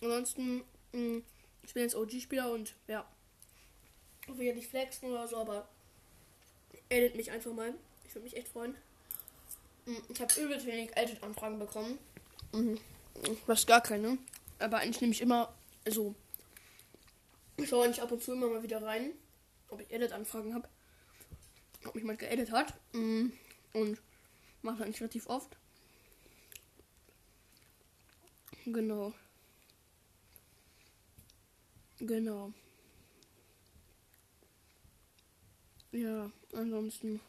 Ansonsten, 0.01 0.63
mh, 0.93 1.23
ich 1.63 1.73
bin 1.73 1.83
jetzt 1.83 1.95
OG-Spieler 1.95 2.53
und 2.53 2.73
ja. 2.87 3.05
Ich 4.21 4.37
will 4.37 4.45
ja 4.45 4.53
nicht 4.53 4.69
flexen 4.69 5.11
oder 5.11 5.27
so, 5.27 5.35
aber 5.35 5.67
edit 6.87 7.17
mich 7.17 7.31
einfach 7.31 7.51
mal. 7.51 7.73
Ich 8.07 8.15
würde 8.15 8.23
mich 8.23 8.37
echt 8.37 8.47
freuen. 8.47 8.75
Hm, 9.83 10.01
ich 10.07 10.21
habe 10.21 10.39
übelst 10.39 10.65
wenig 10.67 10.95
Edit-Anfragen 10.95 11.59
bekommen. 11.59 11.99
Mhm. 12.53 12.79
Was 13.45 13.67
gar 13.67 13.81
keine. 13.81 14.17
Aber 14.59 14.77
eigentlich 14.77 15.01
nehme 15.01 15.11
ich 15.11 15.21
immer 15.21 15.53
so. 15.85 16.15
Ich 17.57 17.67
schaue 17.67 17.83
eigentlich 17.83 18.01
ab 18.01 18.09
und 18.09 18.23
zu 18.23 18.31
immer 18.31 18.47
mal 18.47 18.63
wieder 18.63 18.81
rein, 18.81 19.11
ob 19.67 19.81
ich 19.81 19.91
Edit-Anfragen 19.91 20.53
habe. 20.53 20.69
Ob 21.83 21.93
mich 21.93 22.05
mal 22.05 22.15
geedit 22.15 22.51
hat. 22.51 22.73
Mhm. 22.93 23.33
Und 23.73 23.99
mache 24.65 24.83
eigentlich 24.83 24.99
relativ 24.99 25.27
oft. 25.27 25.55
Genau. 28.65 29.13
Genau. 31.99 32.53
Ja, 35.91 36.31
ansonsten. 36.53 37.19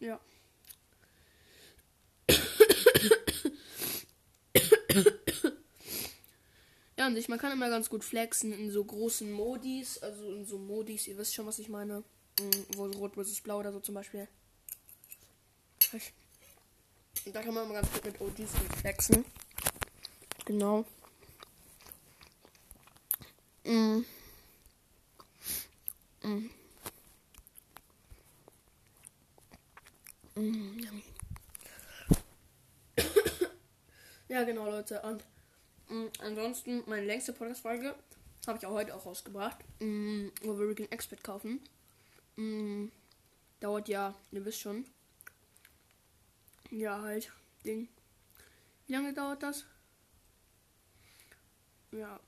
Ja. 0.00 0.20
ja, 6.98 7.06
an 7.06 7.14
sich, 7.14 7.28
man 7.28 7.38
kann 7.38 7.52
immer 7.52 7.68
ganz 7.70 7.88
gut 7.88 8.04
flexen 8.04 8.52
in 8.52 8.70
so 8.70 8.84
großen 8.84 9.30
Modis, 9.30 9.98
also 9.98 10.32
in 10.32 10.44
so 10.44 10.58
Modis, 10.58 11.06
ihr 11.06 11.16
wisst 11.18 11.34
schon, 11.34 11.46
was 11.46 11.58
ich 11.58 11.68
meine. 11.68 12.02
Mm, 12.40 12.76
wo 12.76 12.86
Rot 12.86 13.14
versus 13.14 13.40
Blau 13.40 13.58
oder 13.60 13.72
so 13.72 13.80
zum 13.80 13.94
Beispiel. 13.94 14.28
Da 17.32 17.42
kann 17.42 17.54
man 17.54 17.64
immer 17.64 17.74
ganz 17.74 17.92
gut 17.92 18.04
mit 18.04 18.20
OGs 18.20 18.52
flexen. 18.80 19.24
Genau. 20.44 20.84
Mm. 23.64 24.04
Mm. 26.22 26.50
Mm. 30.36 31.02
ja, 34.28 34.44
genau, 34.44 34.66
Leute. 34.66 35.00
Und 35.02 35.24
mm, 35.88 36.06
ansonsten, 36.20 36.82
meine 36.86 37.06
längste 37.06 37.32
Podcast-Folge 37.32 37.94
habe 38.46 38.58
ich 38.58 38.66
auch 38.66 38.72
heute 38.72 38.94
auch 38.94 39.06
rausgebracht, 39.06 39.58
mm, 39.80 40.28
wo 40.42 40.58
wir 40.58 40.68
Rick 40.68 40.92
Expert 40.92 41.24
kaufen. 41.24 41.60
Mm, 42.36 42.88
dauert 43.60 43.88
ja, 43.88 44.14
ihr 44.30 44.44
wisst 44.44 44.60
schon. 44.60 44.84
Ja, 46.70 47.00
halt, 47.00 47.32
Ding. 47.64 47.88
Wie 48.86 48.92
lange 48.92 49.12
dauert 49.14 49.42
das? 49.42 49.64
Ja. 51.92 52.20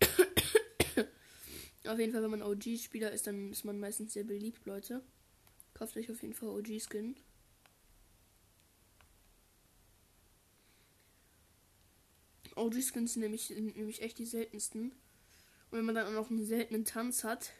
auf 1.86 1.98
jeden 1.98 2.12
Fall, 2.12 2.22
wenn 2.22 2.30
man 2.30 2.42
OG-Spieler 2.42 3.10
ist, 3.12 3.26
dann 3.26 3.50
ist 3.50 3.64
man 3.64 3.80
meistens 3.80 4.12
sehr 4.12 4.24
beliebt, 4.24 4.66
Leute. 4.66 5.02
Kauft 5.74 5.96
euch 5.96 6.10
auf 6.10 6.22
jeden 6.22 6.34
Fall 6.34 6.50
OG-Skin. 6.50 7.16
OG-Skins 12.56 13.14
sind 13.14 13.22
nämlich, 13.22 13.46
sind 13.48 13.76
nämlich 13.76 14.02
echt 14.02 14.18
die 14.18 14.26
seltensten. 14.26 14.92
Und 15.70 15.78
wenn 15.78 15.84
man 15.84 15.94
dann 15.94 16.06
auch 16.06 16.12
noch 16.12 16.30
einen 16.30 16.44
seltenen 16.44 16.84
Tanz 16.84 17.24
hat, 17.24 17.52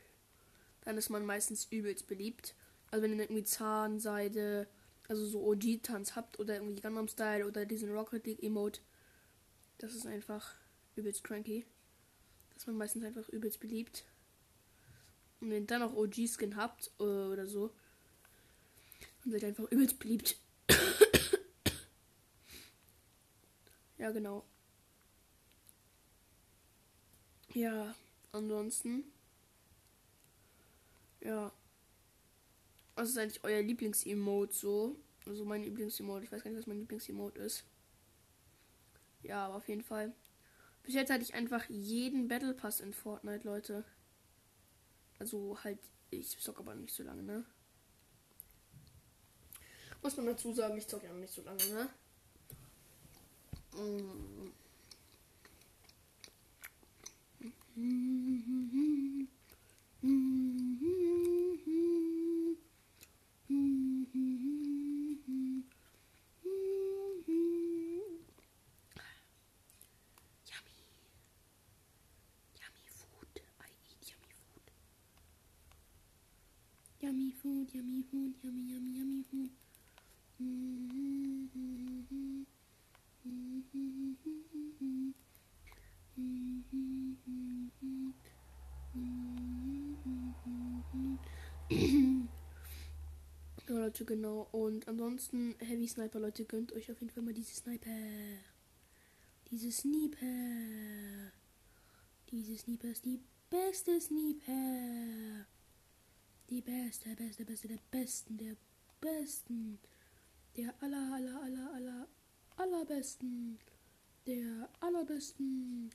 dann 0.87 0.97
ist 0.97 1.11
man 1.11 1.27
meistens 1.27 1.67
übelst 1.67 2.07
beliebt. 2.07 2.55
Also 2.91 3.03
wenn 3.03 3.13
ihr 3.13 3.25
irgendwie 3.25 3.43
Zahnseide, 3.43 4.69
also 5.09 5.27
so 5.27 5.45
OG-Tanz 5.45 6.15
habt 6.15 6.39
oder 6.39 6.55
irgendwie 6.55 6.81
Gundam 6.81 7.09
Style 7.09 7.45
oder 7.47 7.67
diesen 7.67 7.91
Rocket 7.91 8.25
League 8.25 8.43
Emote, 8.43 8.81
das 9.79 9.95
ist 9.95 10.07
einfach 10.07 10.55
übelst 10.95 11.25
cranky. 11.25 11.67
Das 12.51 12.63
ist 12.63 12.67
man 12.69 12.77
meistens 12.77 13.05
einfach 13.05 13.29
übelst 13.31 13.59
beliebt. 13.59 14.05
Und 15.41 15.51
wenn 15.51 15.65
ihr 15.65 15.67
dann 15.67 15.83
auch 15.83 15.93
OG-Skin 15.93 16.55
habt 16.55 16.93
äh, 17.01 17.03
oder 17.03 17.49
so, 17.49 17.75
dann 19.25 19.33
seid 19.33 19.43
ihr 19.43 19.49
einfach 19.49 19.71
übelst 19.73 19.99
beliebt. 19.99 20.39
ja, 23.99 24.13
genau. 24.13 24.47
Ja, 27.53 27.93
ansonsten. 28.31 29.13
Ja. 31.27 31.53
Was 32.95 33.09
ist 33.09 33.19
eigentlich 33.19 33.43
euer 33.43 33.61
Lieblings-Emote 33.61 34.55
so? 34.55 34.97
Also 35.27 35.45
mein 35.45 35.65
Lieblings-Emote. 35.65 36.25
Ich 36.25 36.31
weiß 36.31 36.45
gar 36.45 36.51
nicht, 36.53 36.61
was 36.61 36.69
mein 36.69 36.79
Lieblings-Emote 36.79 37.41
ist. 37.41 37.65
Ja, 39.25 39.47
aber 39.47 39.57
auf 39.57 39.69
jeden 39.69 39.83
Fall. 39.83 40.15
Bis 40.85 40.95
jetzt 40.95 41.11
hatte 41.11 41.25
ich 41.25 41.35
einfach 41.35 41.69
jeden 41.69 42.29
Battle 42.29 42.55
Pass 42.55 42.79
in 42.79 42.93
Fortnite, 42.93 43.45
Leute. 43.45 43.85
Also 45.19 45.59
halt, 45.65 45.81
ich 46.11 46.39
zocke 46.39 46.61
aber 46.61 46.77
nicht 46.77 46.95
so 46.95 47.03
lange, 47.03 47.25
ne? 47.25 47.45
Muss 50.01 50.17
man 50.17 50.27
dazu 50.27 50.53
sagen, 50.53 50.77
ich 50.77 50.87
zocke 50.87 51.07
ja 51.07 51.13
nicht 51.13 51.35
so 51.35 51.43
lange, 51.43 51.65
ne? 51.65 51.89
Mm. 53.75 54.53
Yummy. 61.67 61.83
Yummy 72.55 72.87
food. 72.95 73.35
I 73.59 73.67
eat 73.91 74.03
yummy 74.07 74.31
food. 74.39 74.67
Yummy 77.01 77.31
food, 77.33 77.67
yummy 77.75 78.03
food, 78.13 78.35
yummy, 78.45 78.63
yummy, 78.71 78.93
yummy 78.99 79.25
food. 79.29 79.51
Ja, 93.69 93.75
Leute, 93.75 94.05
genau. 94.05 94.49
Und 94.53 94.87
ansonsten, 94.87 95.57
Heavy 95.59 95.89
Sniper, 95.89 96.21
Leute, 96.21 96.45
gönnt 96.45 96.73
euch 96.73 96.91
auf 96.93 97.01
jeden 97.01 97.13
Fall 97.13 97.25
mal 97.25 97.35
diese 97.35 97.55
Sniper. 97.55 97.91
Diese 99.51 99.73
Sniper. 99.73 101.33
Diese 102.31 102.57
Sniper 102.57 102.89
ist 102.89 103.05
die 103.05 103.21
beste 103.51 104.01
Sniper. 104.01 105.47
Die 106.49 106.61
beste, 106.61 107.17
beste, 107.17 107.45
beste, 107.45 107.69
der 107.69 107.79
besten, 107.91 108.37
der 108.37 108.57
besten. 109.01 109.81
Der 110.57 110.73
aller, 110.81 111.13
aller, 111.15 111.43
aller, 111.43 111.73
aller, 111.75 112.09
allerbesten. 112.57 113.59
Der 114.27 114.69
allerbesten. 114.79 115.91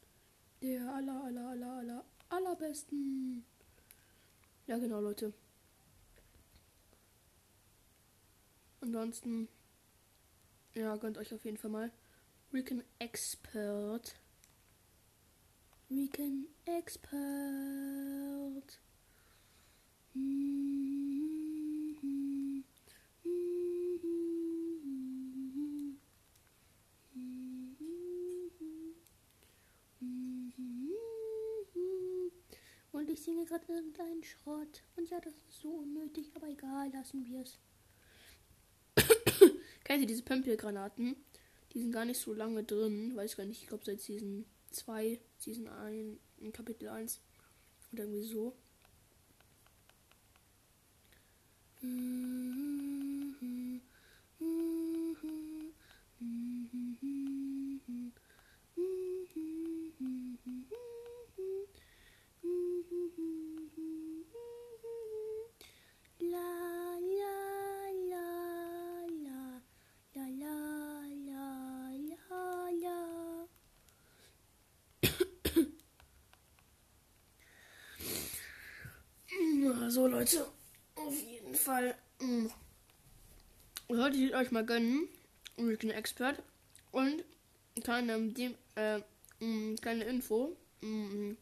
Der 0.62 0.94
aller, 0.94 1.24
aller, 1.24 1.48
aller, 1.48 1.74
aller, 1.74 2.06
allerbesten. 2.30 3.46
Ja, 4.68 4.78
genau, 4.78 5.00
Leute. 5.00 5.34
Ansonsten, 8.82 9.48
ja, 10.74 10.98
gönnt 10.98 11.20
euch 11.20 11.34
auf 11.34 11.46
jeden 11.46 11.58
Fall 11.58 11.70
mal. 11.70 11.92
Recon 12.52 12.84
Expert. 12.98 14.16
Recon 15.90 16.48
Expert. 16.66 17.20
Und 32.92 33.10
ich 33.10 33.22
singe 33.22 33.46
gerade 33.46 33.72
irgendeinen 33.72 34.24
Schrott. 34.24 34.84
Und 34.96 35.10
ja, 35.10 35.20
das 35.22 35.34
ist 35.34 35.62
so 35.62 35.70
unnötig, 35.70 36.32
aber 36.36 36.50
egal, 36.50 36.92
lassen 36.92 37.26
wir 37.26 37.42
es. 37.42 37.60
Kennt 39.84 40.02
ihr 40.02 40.08
diese 40.08 40.24
Pömpelgranaten? 40.24 41.16
Die 41.74 41.80
sind 41.80 41.92
gar 41.92 42.06
nicht 42.06 42.20
so 42.20 42.34
lange 42.34 42.64
drin. 42.64 43.16
Weiß 43.16 43.36
gar 43.38 43.46
nicht, 43.46 43.62
ich 43.62 43.68
glaube 43.68 43.86
seit 43.86 44.02
Season 44.02 44.46
2, 44.72 45.20
Season 45.38 45.68
1, 45.68 46.20
Kapitel 46.54 46.90
1. 46.90 47.20
Oder 47.92 48.04
irgendwie 48.04 48.24
so 48.24 48.56
Leute, 80.08 80.48
auf 80.96 81.22
jeden 81.22 81.54
Fall 81.54 81.96
mh, 82.20 82.50
ich 84.32 84.38
euch 84.38 84.52
mal 84.52 84.66
gönnen. 84.66 85.08
Und 85.58 85.72
ich 85.72 85.80
bin 85.80 85.92
Expert. 85.92 86.42
Und 86.92 87.24
kleine, 87.84 88.30
dem, 88.30 88.56
äh, 88.76 89.00
mh, 89.40 89.76
kleine 89.82 90.06
Info. 90.06 90.56
Mh, 90.82 91.36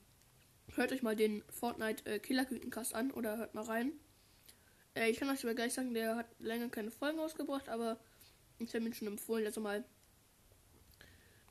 hört 0.76 0.92
euch 0.92 1.04
mal 1.04 1.16
den 1.16 1.44
Fortnite 1.50 2.06
äh, 2.06 2.20
Killerkütencast 2.20 2.94
an 2.94 3.12
oder 3.12 3.38
hört 3.38 3.54
mal 3.54 3.64
rein. 3.64 3.92
Äh, 4.96 5.10
ich 5.10 5.18
kann 5.18 5.30
euch 5.30 5.44
aber 5.44 5.54
gleich 5.54 5.74
sagen, 5.74 5.94
der 5.94 6.16
hat 6.16 6.28
länger 6.40 6.70
keine 6.70 6.92
Folgen 6.92 7.20
rausgebracht, 7.20 7.70
aber 7.70 8.00
ich 8.58 8.74
habe 8.74 8.84
mir 8.84 8.94
schon 8.94 9.08
empfohlen, 9.08 9.46
dass 9.46 9.58
er 9.58 9.64
mal 9.64 9.84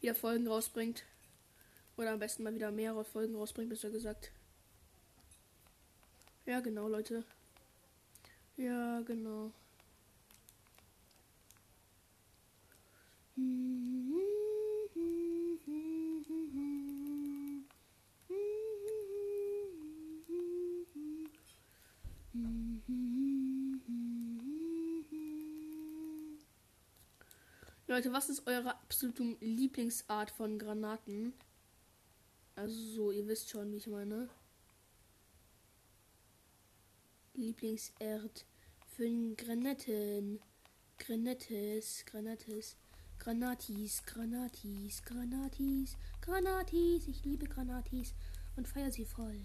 wieder 0.01 0.15
Folgen 0.15 0.47
rausbringt. 0.49 1.05
Oder 1.97 2.13
am 2.13 2.21
besten 2.21 2.43
mal 2.43 2.55
wieder 2.55 2.71
mehrere 2.71 3.05
Folgen 3.05 3.35
rausbringt, 3.35 3.71
besser 3.71 3.91
gesagt. 3.91 4.31
Ja, 6.47 6.61
genau, 6.61 6.89
Leute. 6.89 7.25
Ja, 8.57 9.01
genau. 9.03 9.53
Leute, 27.99 28.13
was 28.13 28.29
ist 28.29 28.47
eure 28.47 28.77
absolute 28.77 29.25
Lieblingsart 29.41 30.31
von 30.31 30.57
Granaten? 30.57 31.33
Also 32.55 32.81
so, 32.95 33.11
ihr 33.11 33.27
wisst 33.27 33.51
schon, 33.51 33.73
wie 33.73 33.79
ich 33.79 33.89
meine. 33.89 34.29
Lieblingsart 37.35 38.47
für 38.95 39.35
Granaten. 39.35 40.39
Granates, 40.97 42.05
Granates, 42.07 42.77
Granatis, 43.19 44.05
Granatis, 44.07 45.03
Granatis, 45.03 45.97
Granatis. 46.21 47.09
Ich 47.09 47.25
liebe 47.25 47.47
Granatis 47.47 48.15
und 48.55 48.69
feiere 48.69 48.93
sie 48.93 49.07
voll. 49.07 49.41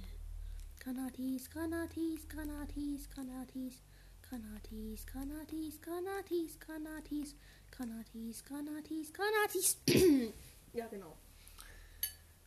Granatis, 0.80 1.50
Granatis, 1.50 2.30
Granatis, 2.30 3.10
Granatis, 3.10 3.82
Granatis, 4.22 5.06
Granatis, 5.08 5.82
Granatis, 5.82 6.60
Granatis. 6.60 7.36
Granatis, 7.76 8.44
Granatis, 8.46 9.12
Granatis. 9.12 9.78
ja, 10.74 10.88
genau. 10.88 11.18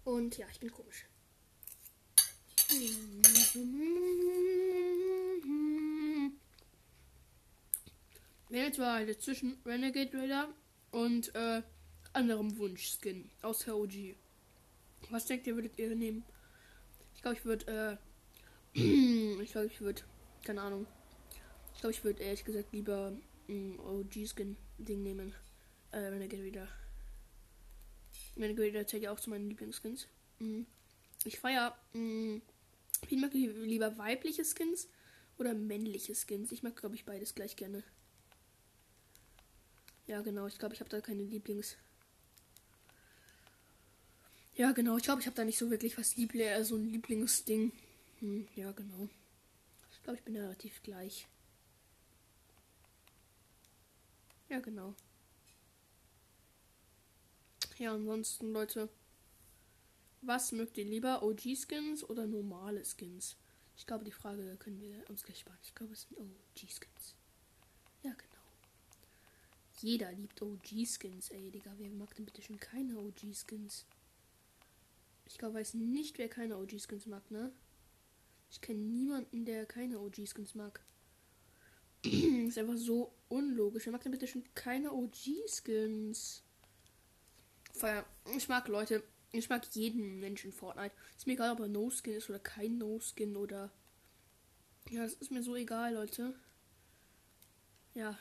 Und 0.04 0.38
ja, 0.38 0.46
ich 0.52 0.60
bin 0.60 0.70
komisch. 0.70 1.04
Jetzt 8.50 8.78
war 8.78 8.94
halt 8.94 9.20
zwischen 9.20 9.58
Renegade 9.66 10.16
Raider 10.16 10.48
und 10.92 11.34
äh, 11.34 11.62
anderem 12.12 12.56
Wunschskin 12.56 13.28
aus 13.42 13.66
OG. 13.66 14.14
Was 15.10 15.26
denkt 15.26 15.48
ihr, 15.48 15.56
würdet 15.56 15.76
ihr 15.76 15.94
nehmen? 15.96 16.24
Ich 17.16 17.22
glaube, 17.22 17.36
ich 17.36 17.44
würde, 17.44 17.98
äh, 18.74 18.78
ich 19.42 19.50
glaube, 19.50 19.66
ich 19.66 19.80
würde, 19.80 20.02
keine 20.44 20.62
Ahnung. 20.62 20.86
Ich 21.74 21.80
glaube, 21.80 21.94
ich 21.94 22.04
würde 22.04 22.22
ehrlich 22.22 22.44
gesagt 22.44 22.72
lieber 22.72 23.12
OG-Skin-Ding 23.48 25.02
nehmen. 25.02 25.34
Äh, 25.90 25.98
Renegade 25.98 26.42
Raider. 26.42 26.68
Renegade 28.36 28.68
Raider 28.68 28.86
zählt 28.86 29.02
ja 29.02 29.12
auch 29.12 29.20
zu 29.20 29.30
meinen 29.30 29.48
Lieblingsskins. 29.48 30.06
Mhm. 30.38 30.66
Ich 31.24 31.38
feiere, 31.38 31.76
mm, 31.92 32.38
ich 33.08 33.18
mag 33.18 33.32
lieber 33.32 33.98
weibliche 33.98 34.44
Skins 34.44 34.88
oder 35.38 35.54
männliche 35.54 36.14
Skins. 36.14 36.52
Ich 36.52 36.62
mag, 36.62 36.76
glaube 36.76 36.94
ich, 36.94 37.04
beides 37.04 37.34
gleich 37.34 37.56
gerne. 37.56 37.82
Ja, 40.06 40.20
genau. 40.20 40.46
Ich 40.46 40.58
glaube, 40.58 40.74
ich 40.74 40.80
habe 40.80 40.90
da 40.90 41.00
keine 41.00 41.22
Lieblings. 41.22 41.76
Ja, 44.54 44.72
genau. 44.72 44.96
Ich 44.96 45.04
glaube, 45.04 45.20
ich 45.20 45.26
habe 45.26 45.36
da 45.36 45.44
nicht 45.44 45.58
so 45.58 45.70
wirklich 45.70 45.98
was 45.98 46.16
Liebl 46.16 46.40
äh, 46.40 46.64
so 46.64 46.76
ein 46.76 46.88
Lieblingsding. 46.88 47.72
Hm, 48.20 48.48
ja, 48.54 48.72
genau. 48.72 49.08
Ich 49.92 50.02
glaube, 50.02 50.18
ich 50.18 50.24
bin 50.24 50.36
relativ 50.36 50.82
gleich. 50.82 51.26
Ja, 54.48 54.60
genau. 54.60 54.94
Ja, 57.78 57.92
ansonsten, 57.92 58.52
Leute. 58.52 58.88
Was 60.22 60.52
mögt 60.52 60.78
ihr 60.78 60.84
lieber? 60.84 61.22
OG-Skins 61.22 62.04
oder 62.04 62.26
normale 62.26 62.84
Skins? 62.84 63.36
Ich 63.76 63.86
glaube, 63.86 64.04
die 64.04 64.12
Frage 64.12 64.56
können 64.56 64.80
wir 64.80 65.08
uns 65.10 65.22
gleich 65.22 65.40
sparen. 65.40 65.58
Ich 65.62 65.74
glaube, 65.74 65.92
es 65.92 66.02
sind 66.02 66.18
OG-Skins. 66.18 67.14
Ja, 68.02 68.12
genau. 68.12 68.42
Jeder 69.80 70.10
liebt 70.12 70.40
OG-Skins, 70.40 71.30
ey, 71.30 71.50
Digga. 71.50 71.72
Wer 71.76 71.90
mag 71.90 72.14
denn 72.14 72.24
bitte 72.24 72.40
schon 72.40 72.58
keine 72.58 72.98
OG-Skins? 72.98 73.84
Ich 75.26 75.38
glaube, 75.38 75.54
weiß 75.54 75.74
nicht, 75.74 76.18
wer 76.18 76.28
keine 76.28 76.56
OG-Skins 76.56 77.06
mag, 77.06 77.30
ne? 77.30 77.52
Ich 78.50 78.60
kenne 78.60 78.80
niemanden, 78.80 79.44
der 79.44 79.66
keine 79.66 80.00
OG-Skins 80.00 80.54
mag. 80.54 80.80
ist 82.48 82.58
einfach 82.58 82.76
so 82.76 83.12
unlogisch. 83.28 83.86
Wer 83.86 83.92
mag 83.92 84.04
bitte 84.04 84.26
schon 84.26 84.44
keine 84.54 84.92
OG-Skins? 84.92 86.42
Ich 88.36 88.48
mag 88.48 88.68
Leute. 88.68 89.02
Ich 89.32 89.48
mag 89.48 89.66
jeden 89.72 90.20
Menschen 90.20 90.52
Fortnite. 90.52 90.94
Ist 91.16 91.26
mir 91.26 91.34
egal, 91.34 91.52
ob 91.52 91.60
er 91.60 91.68
No-Skin 91.68 92.14
ist 92.14 92.30
oder 92.30 92.38
kein 92.38 92.78
No-Skin 92.78 93.36
oder. 93.36 93.70
Ja, 94.90 95.04
es 95.04 95.14
ist 95.14 95.30
mir 95.30 95.42
so 95.42 95.56
egal, 95.56 95.94
Leute. 95.94 96.34
Ja, 97.94 98.16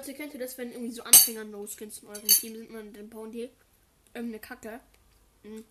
Leute, 0.00 0.14
kennt 0.14 0.32
ihr 0.32 0.40
das, 0.40 0.56
wenn 0.56 0.72
irgendwie 0.72 0.92
so 0.92 1.02
Anfänger 1.02 1.44
No-Skins 1.44 1.98
in 1.98 2.08
eurem 2.08 2.26
Team 2.26 2.56
sind 2.56 2.70
und 2.70 2.96
dann 2.96 3.10
bauen 3.10 3.32
die 3.32 3.50
irgendeine 4.14 4.38
Kacke? 4.38 4.80
Mhm. 5.42 5.62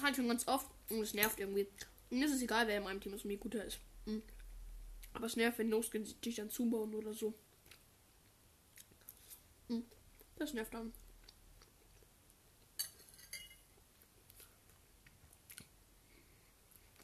Halt 0.00 0.14
schon 0.14 0.28
ganz 0.28 0.46
oft 0.46 0.70
und 0.90 1.00
es 1.00 1.12
nervt 1.12 1.40
irgendwie. 1.40 1.66
Es 2.08 2.30
ist 2.30 2.42
egal, 2.42 2.68
wer 2.68 2.76
in 2.76 2.84
meinem 2.84 3.00
Team 3.00 3.14
ist 3.14 3.24
und 3.24 3.30
wie 3.30 3.36
gut 3.36 3.56
er 3.56 3.64
ist. 3.64 3.80
Mhm. 4.04 4.22
Aber 5.12 5.26
es 5.26 5.34
nervt, 5.34 5.58
wenn 5.58 5.68
No-Skins 5.70 6.20
dich 6.20 6.36
dann 6.36 6.50
zubauen 6.50 6.94
oder 6.94 7.14
so. 7.14 7.34
Hm. 9.70 9.84
Das 10.36 10.54
nervt 10.54 10.72
dann. 10.72 10.92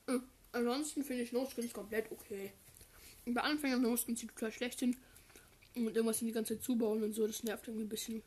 Hm. 0.06 0.22
Ansonsten 0.52 1.02
finde 1.02 1.24
ich 1.24 1.32
No-Skins 1.32 1.72
komplett 1.72 2.12
okay. 2.12 2.52
Bei 3.26 3.40
Anfängern 3.40 3.82
No-Skins 3.82 4.20
sieht 4.20 4.30
total 4.30 4.52
schlecht 4.52 4.78
hin. 4.78 4.96
Und 5.74 5.96
irgendwas 5.96 6.20
in 6.20 6.26
die 6.26 6.32
ganze 6.32 6.54
Zeit 6.54 6.64
zubauen 6.64 7.02
und 7.02 7.12
so, 7.12 7.26
das 7.26 7.42
nervt 7.42 7.66
irgendwie 7.66 7.84
ein 7.84 7.88
bisschen. 7.88 8.22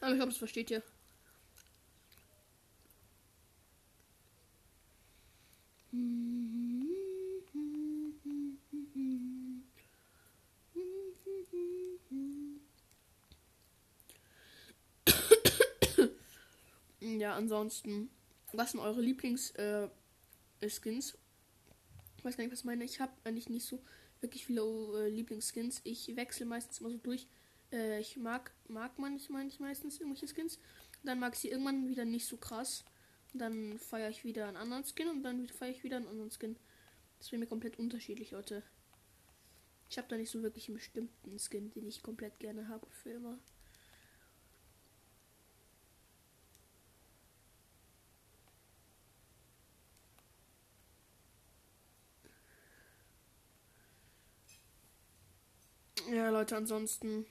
Aber 0.00 0.10
ich 0.10 0.16
glaube, 0.16 0.30
das 0.32 0.38
versteht 0.38 0.70
ihr. 0.70 0.82
ja, 17.22 17.34
ansonsten, 17.36 18.10
was 18.52 18.72
sind 18.72 18.80
eure 18.80 19.00
Lieblings-Skins? 19.00 19.52
Äh, 21.12 21.16
ich 22.18 22.24
weiß 22.24 22.36
gar 22.36 22.44
nicht, 22.44 22.52
was 22.52 22.64
meine. 22.64 22.84
Ich 22.84 23.00
habe 23.00 23.12
eigentlich 23.24 23.48
nicht 23.48 23.66
so 23.66 23.80
wirklich 24.22 24.46
viele 24.46 24.62
äh, 24.62 25.08
Lieblingsskins. 25.08 25.80
Ich 25.84 26.14
wechsle 26.16 26.46
meistens 26.46 26.80
immer 26.80 26.90
so 26.90 26.98
durch. 26.98 27.26
Äh, 27.72 28.00
ich 28.00 28.16
mag, 28.16 28.52
mag 28.68 28.98
manchmal 28.98 29.46
ich 29.46 29.60
meistens 29.60 30.00
irgendwelche 30.00 30.28
Skins. 30.32 30.58
Dann 31.04 31.18
mag 31.18 31.34
ich 31.34 31.40
sie 31.40 31.48
irgendwann 31.50 31.88
wieder 31.88 32.04
nicht 32.04 32.26
so 32.26 32.36
krass. 32.36 32.84
Dann 33.34 33.78
feiere 33.78 34.10
ich 34.10 34.24
wieder 34.24 34.46
einen 34.48 34.56
anderen 34.56 34.84
Skin 34.84 35.08
und 35.08 35.22
dann 35.22 35.48
feiere 35.48 35.72
ich 35.72 35.84
wieder 35.84 35.96
einen 35.96 36.08
anderen 36.08 36.30
Skin. 36.30 36.56
Das 37.18 37.32
wäre 37.32 37.40
mir 37.40 37.46
komplett 37.46 37.78
unterschiedlich, 37.78 38.30
Leute. 38.32 38.62
Ich 39.90 39.98
habe 39.98 40.08
da 40.08 40.16
nicht 40.16 40.30
so 40.30 40.42
wirklich 40.42 40.68
einen 40.68 40.76
bestimmten 40.78 41.38
Skin, 41.38 41.70
den 41.70 41.86
ich 41.86 42.02
komplett 42.02 42.38
gerne 42.40 42.68
habe 42.68 42.86
für 42.90 43.10
immer. 43.10 43.38
Ja, 56.10 56.28
Leute, 56.42 56.56
ansonsten. 56.56 57.24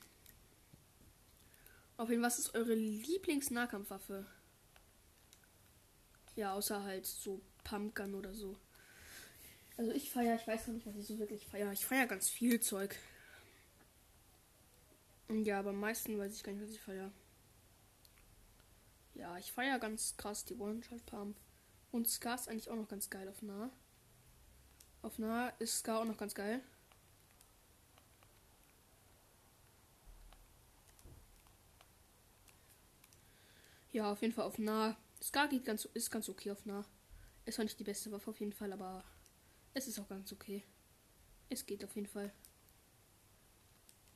Auf 1.97 2.09
jeden 2.09 2.21
Fall, 2.21 2.29
was 2.29 2.39
ist 2.39 2.55
eure 2.55 2.73
Lieblings-Nahkampfwaffe? 2.73 4.25
Ja, 6.37 6.53
außer 6.53 6.81
halt 6.83 7.05
so 7.05 7.41
Pumpgun 7.65 8.15
oder 8.15 8.33
so. 8.33 8.55
Also 9.75 9.91
ich 9.91 10.09
feiere, 10.11 10.35
ich 10.35 10.47
weiß 10.47 10.67
noch 10.67 10.75
nicht, 10.75 10.87
was 10.87 10.95
ich 10.95 11.07
so 11.07 11.19
wirklich 11.19 11.45
feiere. 11.45 11.73
Ich 11.73 11.85
feiere 11.85 12.07
ganz 12.07 12.29
viel 12.29 12.61
Zeug. 12.61 12.97
Ja, 15.27 15.59
aber 15.59 15.71
am 15.71 15.81
meisten 15.81 16.17
weiß 16.17 16.33
ich 16.33 16.43
gar 16.43 16.53
nicht, 16.53 16.63
was 16.63 16.71
ich 16.71 16.79
feiere. 16.79 17.11
Ja, 19.15 19.37
ich 19.37 19.51
feiere 19.51 19.79
ganz 19.79 20.15
krass 20.15 20.45
die 20.45 20.55
One-Shot-Pump. 20.55 21.35
Und 21.91 22.07
Scar 22.07 22.35
ist 22.35 22.47
eigentlich 22.47 22.69
auch 22.69 22.77
noch 22.77 22.87
ganz 22.87 23.09
geil 23.09 23.27
auf 23.27 23.41
nah. 23.41 23.71
Auf 25.01 25.19
nah 25.19 25.49
ist 25.59 25.79
Scar 25.79 25.99
auch 25.99 26.05
noch 26.05 26.17
ganz 26.17 26.33
geil. 26.33 26.61
Ja, 33.91 34.11
auf 34.11 34.21
jeden 34.21 34.33
Fall 34.33 34.45
auf 34.45 34.57
nah. 34.57 34.97
Scar 35.21 35.47
geht 35.47 35.65
ganz, 35.65 35.85
ist 35.85 36.11
ganz 36.11 36.29
okay 36.29 36.51
auf 36.51 36.65
nah. 36.65 36.85
Ist 37.45 37.55
zwar 37.55 37.65
nicht 37.65 37.79
die 37.79 37.83
beste 37.83 38.11
Waffe 38.11 38.29
auf 38.29 38.39
jeden 38.39 38.53
Fall, 38.53 38.71
aber 38.71 39.03
es 39.73 39.87
ist 39.87 39.99
auch 39.99 40.07
ganz 40.07 40.31
okay. 40.31 40.63
Es 41.49 41.65
geht 41.65 41.83
auf 41.83 41.95
jeden 41.95 42.07
Fall. 42.07 42.31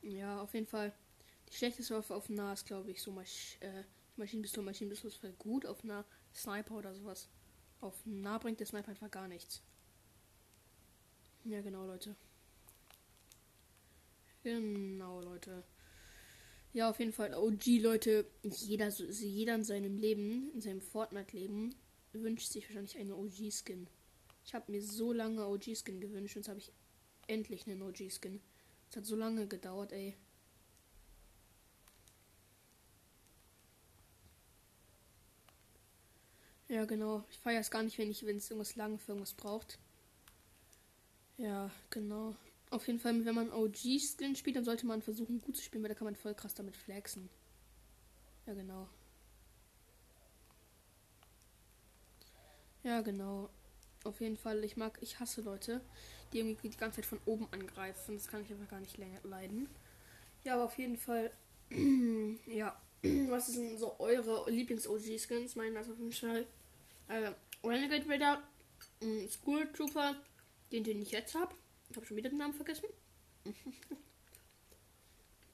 Ja, 0.01 0.41
auf 0.41 0.53
jeden 0.53 0.67
Fall. 0.67 0.93
Die 1.49 1.55
schlechteste 1.55 1.95
Waffe 1.95 2.15
auf 2.15 2.29
nah 2.29 2.53
ist, 2.53 2.65
glaube 2.65 2.91
ich, 2.91 3.01
so 3.01 3.11
Masch 3.11 3.57
äh, 3.59 3.83
Maschinenpistole. 4.15 4.65
Maschinenpistole 4.65 5.13
ist 5.13 5.19
voll 5.19 5.33
gut 5.33 5.65
auf 5.65 5.83
nah. 5.83 6.05
Sniper 6.33 6.75
oder 6.75 6.93
sowas. 6.95 7.27
Auf 7.81 8.05
nah 8.05 8.37
bringt 8.37 8.59
der 8.59 8.67
Sniper 8.67 8.89
einfach 8.89 9.11
gar 9.11 9.27
nichts. 9.27 9.61
Ja, 11.43 11.61
genau, 11.61 11.85
Leute. 11.85 12.15
Genau, 14.43 15.21
Leute. 15.21 15.63
Ja, 16.75 16.89
auf 16.89 16.99
jeden 16.99 17.13
Fall 17.13 17.33
OG, 17.33 17.79
Leute. 17.79 18.25
Jeder, 18.43 18.89
jeder 18.89 19.55
in 19.55 19.63
seinem 19.63 19.97
Leben, 19.97 20.51
in 20.53 20.59
seinem 20.59 20.81
Fortnite-Leben, 20.81 21.73
wünscht 22.11 22.51
sich 22.51 22.67
wahrscheinlich 22.67 22.97
einen 22.97 23.13
OG-Skin. 23.13 23.87
Ich 24.43 24.53
habe 24.53 24.69
mir 24.69 24.81
so 24.81 25.13
lange 25.13 25.47
OG-Skin 25.47 26.01
gewünscht 26.01 26.35
jetzt 26.35 26.49
habe 26.49 26.59
ich 26.59 26.73
endlich 27.27 27.65
einen 27.65 27.81
OG-Skin. 27.81 28.41
Es 28.89 28.97
hat 28.97 29.05
so 29.05 29.15
lange 29.15 29.47
gedauert, 29.47 29.93
ey. 29.93 30.17
Ja, 36.67 36.83
genau. 36.83 37.23
Ich 37.31 37.37
feiere 37.37 37.61
es 37.61 37.71
gar 37.71 37.83
nicht, 37.83 37.97
wenn 37.97 38.11
ich, 38.11 38.25
wenn 38.25 38.35
es 38.35 38.51
irgendwas 38.51 38.75
lange 38.75 38.97
für 38.97 39.13
irgendwas 39.13 39.33
braucht. 39.33 39.79
Ja, 41.37 41.71
genau. 41.89 42.35
Auf 42.71 42.87
jeden 42.87 42.99
Fall, 42.99 43.25
wenn 43.25 43.35
man 43.35 43.51
OG-Skin 43.51 44.35
spielt, 44.35 44.55
dann 44.55 44.65
sollte 44.65 44.85
man 44.85 45.01
versuchen, 45.01 45.41
gut 45.41 45.55
zu 45.55 45.63
spielen, 45.63 45.83
weil 45.83 45.89
da 45.89 45.95
kann 45.95 46.05
man 46.05 46.15
voll 46.15 46.33
krass 46.33 46.55
damit 46.55 46.75
flexen. 46.75 47.29
Ja, 48.45 48.53
genau. 48.53 48.87
Ja, 52.83 53.01
genau. 53.01 53.49
Auf 54.03 54.21
jeden 54.21 54.37
Fall, 54.37 54.63
ich 54.63 54.77
mag, 54.77 54.97
ich 55.01 55.19
hasse 55.19 55.41
Leute, 55.41 55.81
die 56.31 56.39
irgendwie 56.39 56.69
die 56.69 56.77
ganze 56.77 56.97
Zeit 56.97 57.05
von 57.05 57.19
oben 57.25 57.47
angreifen. 57.51 58.15
Das 58.15 58.27
kann 58.27 58.43
ich 58.43 58.51
einfach 58.51 58.69
gar 58.69 58.79
nicht 58.79 58.97
länger 58.97 59.19
leiden. 59.23 59.67
Ja, 60.43 60.53
aber 60.53 60.65
auf 60.65 60.77
jeden 60.77 60.97
Fall, 60.97 61.31
ja. 62.45 62.79
Was 63.29 63.47
sind 63.47 63.79
so 63.79 63.99
eure 63.99 64.49
Lieblings-OG-Skins? 64.49 65.55
Meine 65.55 65.79
ist 65.79 65.89
auf 65.89 65.97
jeden 65.97 66.11
Fall 66.11 66.45
äh, 67.07 67.31
Renegade 67.63 68.07
Raider, 68.07 68.43
School 69.29 69.71
Trooper, 69.73 70.15
den, 70.71 70.83
den 70.83 71.01
ich 71.01 71.11
jetzt 71.11 71.35
habe. 71.35 71.53
Ich 71.95 71.97
habe 71.97 72.07
schon 72.07 72.17
wieder 72.17 72.29
den 72.29 72.39
Namen 72.39 72.53
vergessen. 72.53 72.89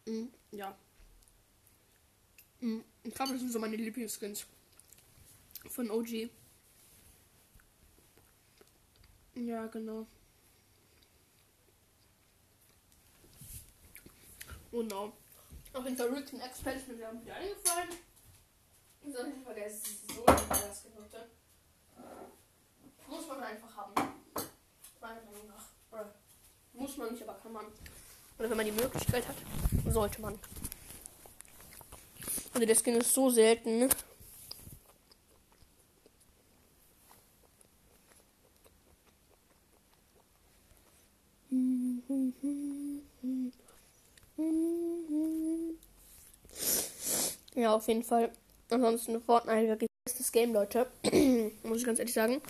mm, 0.07 0.25
ja. 0.53 0.75
Mm, 2.61 2.79
ich 3.03 3.13
glaube, 3.13 3.33
das 3.33 3.41
sind 3.41 3.51
so 3.51 3.59
meine 3.59 3.75
Lieblingsskins. 3.75 4.47
Von 5.67 5.91
OG. 5.91 6.31
Ja, 9.35 9.67
genau. 9.67 10.07
Genau. 14.71 15.13
Auf 15.73 15.83
jeden 15.83 15.95
Fall 15.95 16.09
Rick 16.09 16.33
Expert 16.33 16.77
ist 16.77 16.87
mir 16.87 16.95
wieder 16.97 17.35
eingefallen. 17.35 17.89
Ich 19.03 19.13
soll 19.13 19.27
nicht 19.27 19.43
vergessen, 19.43 19.99
so 20.07 20.23
das 20.25 20.85
Genote. 20.85 21.29
Muss 23.07 23.27
man 23.27 23.43
einfach 23.43 23.75
haben. 23.75 23.93
Meiner 24.99 25.21
Meinung 25.21 25.47
nach. 25.47 25.67
Oder 25.91 26.15
muss 26.73 26.97
man. 27.51 27.65
Oder 28.39 28.49
wenn 28.49 28.57
man 28.57 28.65
die 28.65 28.71
Möglichkeit 28.71 29.27
hat, 29.27 29.35
sollte 29.87 30.21
man. 30.21 30.39
Also 32.53 32.65
der 32.65 32.75
Skin 32.75 32.95
ist 32.95 33.13
so 33.13 33.29
selten. 33.29 33.79
Ne? 33.79 33.89
Ja, 47.55 47.75
auf 47.75 47.87
jeden 47.87 48.03
Fall. 48.03 48.31
Ansonsten 48.69 49.21
Fortnite 49.21 49.67
wirklich 49.67 49.89
bestes 50.05 50.31
Game, 50.31 50.53
Leute. 50.53 50.87
Muss 51.63 51.79
ich 51.79 51.85
ganz 51.85 51.99
ehrlich 51.99 52.13
sagen. 52.13 52.41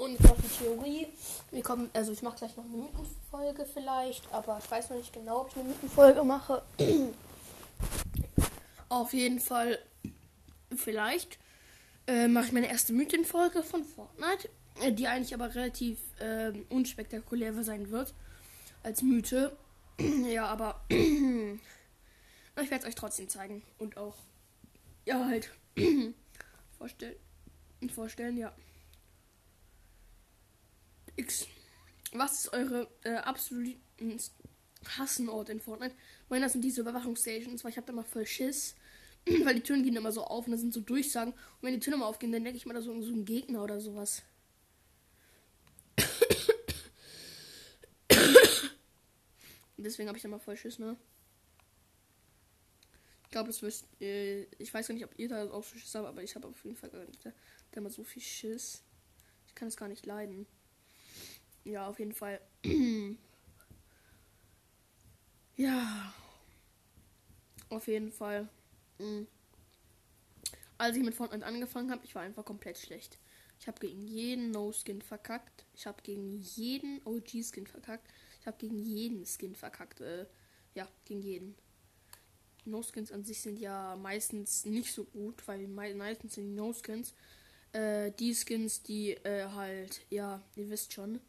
Und 0.00 0.18
noch 0.22 0.36
die 0.38 0.48
Theorie. 0.48 1.08
Wir 1.50 1.62
kommen, 1.62 1.90
also 1.92 2.12
ich 2.12 2.22
mache 2.22 2.38
gleich 2.38 2.56
noch 2.56 2.64
eine 2.64 2.74
Mythenfolge 2.74 3.66
vielleicht, 3.66 4.32
aber 4.32 4.58
ich 4.64 4.70
weiß 4.70 4.88
noch 4.88 4.96
nicht 4.96 5.12
genau, 5.12 5.42
ob 5.42 5.50
ich 5.50 5.56
eine 5.56 5.68
Mythenfolge 5.68 6.24
mache. 6.24 6.62
Auf 8.88 9.12
jeden 9.12 9.40
Fall 9.40 9.78
vielleicht 10.74 11.38
äh, 12.06 12.28
mache 12.28 12.46
ich 12.46 12.52
meine 12.52 12.68
erste 12.70 12.94
Mythenfolge 12.94 13.62
von 13.62 13.84
Fortnite, 13.84 14.48
äh, 14.80 14.90
die 14.90 15.06
eigentlich 15.06 15.34
aber 15.34 15.54
relativ 15.54 15.98
äh, 16.18 16.52
unspektakulär 16.70 17.62
sein 17.62 17.90
wird 17.90 18.14
als 18.82 19.02
Mythe. 19.02 19.54
ja, 19.98 20.46
aber 20.46 20.80
ich 20.88 20.96
werde 22.56 22.76
es 22.78 22.84
euch 22.86 22.94
trotzdem 22.94 23.28
zeigen 23.28 23.62
und 23.78 23.98
auch 23.98 24.16
ja 25.04 25.26
halt 25.26 25.50
vorstellen 26.78 27.16
vorstellen 27.94 28.38
ja. 28.38 28.50
X. 31.20 31.46
Was 32.12 32.44
ist 32.44 32.52
eure 32.52 32.88
äh, 33.04 33.14
absoluten 33.14 34.18
Hassenort 34.98 35.48
in 35.48 35.60
Fortnite? 35.60 35.94
Meiner 36.28 36.48
sind 36.48 36.62
diese 36.62 36.80
Überwachungsstations, 36.80 37.62
weil 37.62 37.70
ich 37.70 37.76
habe 37.76 37.86
da 37.86 37.92
mal 37.92 38.02
voll 38.04 38.26
Schiss. 38.26 38.74
weil 39.44 39.54
die 39.54 39.62
Türen 39.62 39.82
gehen 39.82 39.96
immer 39.96 40.12
so 40.12 40.24
auf 40.24 40.46
und 40.46 40.52
da 40.52 40.58
sind 40.58 40.72
so 40.72 40.80
Durchsagen. 40.80 41.32
Und 41.32 41.62
wenn 41.62 41.74
die 41.74 41.80
Türen 41.80 41.96
immer 41.96 42.06
aufgehen, 42.06 42.32
dann 42.32 42.44
denke 42.44 42.56
ich 42.56 42.66
mal, 42.66 42.74
da 42.74 42.80
so, 42.80 43.00
so 43.02 43.12
ein 43.12 43.24
Gegner 43.24 43.62
oder 43.62 43.80
sowas. 43.80 44.22
Deswegen 49.76 50.08
habe 50.08 50.18
ich 50.18 50.22
da 50.22 50.28
mal 50.28 50.38
voll 50.38 50.56
Schiss, 50.56 50.78
ne? 50.78 50.96
Ich 53.24 53.30
glaube, 53.30 53.48
das 53.48 53.62
wisst 53.62 53.86
äh, 54.00 54.42
Ich 54.58 54.74
weiß 54.74 54.88
gar 54.88 54.94
nicht, 54.94 55.04
ob 55.04 55.18
ihr 55.18 55.28
da 55.28 55.48
auch 55.50 55.64
so 55.64 55.76
Schiss 55.76 55.94
habt, 55.94 56.06
aber 56.06 56.22
ich 56.22 56.34
habe 56.34 56.48
auf 56.48 56.64
jeden 56.64 56.76
Fall 56.76 56.90
gar 56.90 57.04
nicht 57.04 57.24
da, 57.24 57.32
da 57.72 57.80
mal 57.80 57.90
so 57.90 58.04
viel 58.04 58.22
Schiss. 58.22 58.82
Ich 59.46 59.54
kann 59.54 59.68
es 59.68 59.76
gar 59.76 59.88
nicht 59.88 60.04
leiden. 60.04 60.46
Ja, 61.64 61.86
auf 61.86 61.98
jeden 61.98 62.12
Fall. 62.12 62.40
ja. 65.56 66.14
Auf 67.68 67.86
jeden 67.86 68.10
Fall. 68.10 68.48
Mhm. 68.98 69.26
Als 70.78 70.96
ich 70.96 71.02
mit 71.02 71.14
Fortnite 71.14 71.44
angefangen 71.44 71.90
habe, 71.90 72.04
ich 72.04 72.14
war 72.14 72.22
einfach 72.22 72.44
komplett 72.44 72.78
schlecht. 72.78 73.18
Ich 73.60 73.68
habe 73.68 73.78
gegen 73.78 74.06
jeden 74.06 74.50
No-Skin 74.50 75.02
verkackt. 75.02 75.66
Ich 75.74 75.86
habe 75.86 76.02
gegen 76.02 76.40
jeden 76.40 77.02
OG-Skin 77.04 77.66
verkackt. 77.66 78.08
Ich 78.40 78.46
habe 78.46 78.56
gegen 78.56 78.78
jeden 78.78 79.26
Skin 79.26 79.54
verkackt. 79.54 80.00
Äh, 80.00 80.26
ja, 80.74 80.88
gegen 81.04 81.20
jeden. 81.20 81.54
No-Skins 82.64 83.12
an 83.12 83.24
sich 83.24 83.40
sind 83.42 83.58
ja 83.58 83.96
meistens 83.96 84.64
nicht 84.64 84.92
so 84.92 85.04
gut, 85.04 85.46
weil 85.46 85.66
meistens 85.68 86.34
sind 86.34 86.46
die 86.48 86.54
No-Skins 86.54 87.14
äh, 87.72 88.12
die 88.12 88.34
Skins, 88.34 88.82
die 88.82 89.12
äh, 89.24 89.48
halt, 89.48 90.00
ja, 90.10 90.42
ihr 90.56 90.70
wisst 90.70 90.92
schon, 90.92 91.20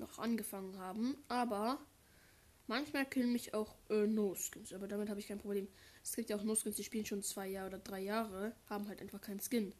noch 0.00 0.18
angefangen 0.18 0.76
haben. 0.78 1.16
Aber 1.28 1.78
manchmal 2.66 3.06
killen 3.08 3.32
mich 3.32 3.54
auch 3.54 3.76
äh, 3.88 4.06
No-Skins. 4.06 4.72
Aber 4.72 4.88
damit 4.88 5.08
habe 5.08 5.20
ich 5.20 5.28
kein 5.28 5.38
Problem. 5.38 5.68
Es 6.02 6.16
gibt 6.16 6.30
ja 6.30 6.36
auch 6.36 6.42
No-Skins, 6.42 6.76
die 6.76 6.84
spielen 6.84 7.06
schon 7.06 7.22
zwei 7.22 7.48
Jahre 7.48 7.68
oder 7.68 7.78
drei 7.78 8.00
Jahre, 8.00 8.54
haben 8.68 8.88
halt 8.88 9.00
einfach 9.00 9.20
keinen 9.20 9.40
Skin. 9.40 9.72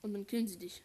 Und 0.00 0.14
dann 0.14 0.26
killen 0.26 0.46
sie 0.46 0.58
dich. 0.58 0.82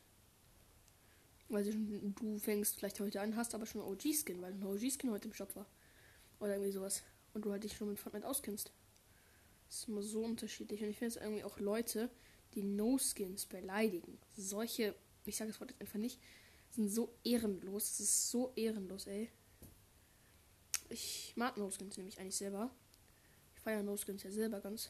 Weil 1.47 1.71
schon, 1.71 2.13
du 2.15 2.37
fängst 2.37 2.77
vielleicht 2.77 2.99
heute 2.99 3.21
an, 3.21 3.35
hast 3.35 3.55
aber 3.55 3.65
schon 3.65 3.81
OG-Skin, 3.81 4.41
weil 4.41 4.53
ein 4.53 4.63
OG-Skin 4.63 5.09
heute 5.09 5.27
im 5.27 5.33
Shop 5.33 5.55
war. 5.55 5.65
Oder 6.39 6.53
irgendwie 6.53 6.71
sowas. 6.71 7.03
Und 7.33 7.45
du 7.45 7.51
halt 7.51 7.63
dich 7.63 7.75
schon 7.75 7.89
mit 7.89 7.99
Fortnite 7.99 8.27
auskennst. 8.27 8.71
Das 9.67 9.79
ist 9.79 9.87
immer 9.87 10.01
so 10.01 10.23
unterschiedlich. 10.23 10.81
Und 10.81 10.89
ich 10.89 10.97
finde 10.97 11.15
es 11.15 11.21
irgendwie 11.21 11.43
auch 11.43 11.59
Leute, 11.59 12.09
die 12.53 12.63
No-Skins 12.63 13.45
beleidigen. 13.45 14.17
Solche, 14.35 14.95
ich 15.25 15.37
sage 15.37 15.51
das 15.51 15.59
Wort 15.59 15.71
jetzt 15.71 15.81
einfach 15.81 15.99
nicht, 15.99 16.19
sind 16.79 16.89
so 16.89 17.13
ehrenlos. 17.25 17.89
Das 17.89 17.99
ist 17.99 18.31
so 18.31 18.53
ehrenlos, 18.55 19.05
ey. 19.07 19.29
Ich 20.89 21.33
mag 21.35 21.57
No-Skins 21.57 21.97
nämlich 21.97 22.17
eigentlich 22.19 22.37
selber. 22.37 22.71
Ich 23.55 23.61
feiere 23.61 23.83
No-Skins 23.83 24.23
ja 24.23 24.31
selber 24.31 24.61
ganz. 24.61 24.89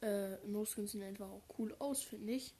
Äh, 0.00 0.38
No-Skins 0.46 0.92
sehen 0.92 1.02
einfach 1.02 1.28
auch 1.28 1.44
cool 1.58 1.76
aus, 1.78 2.02
finde 2.02 2.32
ich. 2.32 2.54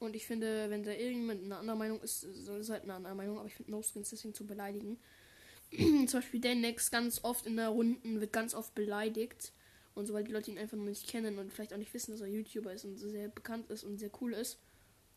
Und 0.00 0.16
ich 0.16 0.26
finde, 0.26 0.68
wenn 0.70 0.82
da 0.82 0.90
irgendjemand 0.90 1.44
eine 1.44 1.56
andere 1.56 1.76
Meinung 1.76 2.00
ist, 2.00 2.20
soll 2.20 2.58
es 2.58 2.68
halt 2.68 2.82
eine 2.82 2.94
andere 2.94 3.14
Meinung, 3.14 3.38
aber 3.38 3.46
ich 3.46 3.54
finde 3.54 3.70
No-Skins 3.70 4.10
deswegen 4.10 4.34
zu 4.34 4.44
beleidigen. 4.44 4.98
Zum 5.70 6.20
Beispiel 6.20 6.40
Dennex 6.40 6.90
ganz 6.90 7.22
oft 7.22 7.46
in 7.46 7.56
der 7.56 7.68
Runden 7.68 8.20
wird 8.20 8.32
ganz 8.32 8.54
oft 8.54 8.74
beleidigt. 8.74 9.52
Und 9.94 10.06
so, 10.06 10.14
weil 10.14 10.24
die 10.24 10.32
Leute 10.32 10.50
ihn 10.50 10.58
einfach 10.58 10.76
noch 10.76 10.84
nicht 10.84 11.08
kennen 11.08 11.38
und 11.38 11.52
vielleicht 11.52 11.72
auch 11.72 11.78
nicht 11.78 11.94
wissen, 11.94 12.10
dass 12.10 12.20
er 12.20 12.26
YouTuber 12.26 12.72
ist 12.72 12.84
und 12.84 12.98
so 12.98 13.08
sehr 13.08 13.28
bekannt 13.28 13.70
ist 13.70 13.84
und 13.84 13.98
sehr 13.98 14.10
cool 14.20 14.34
ist. 14.34 14.58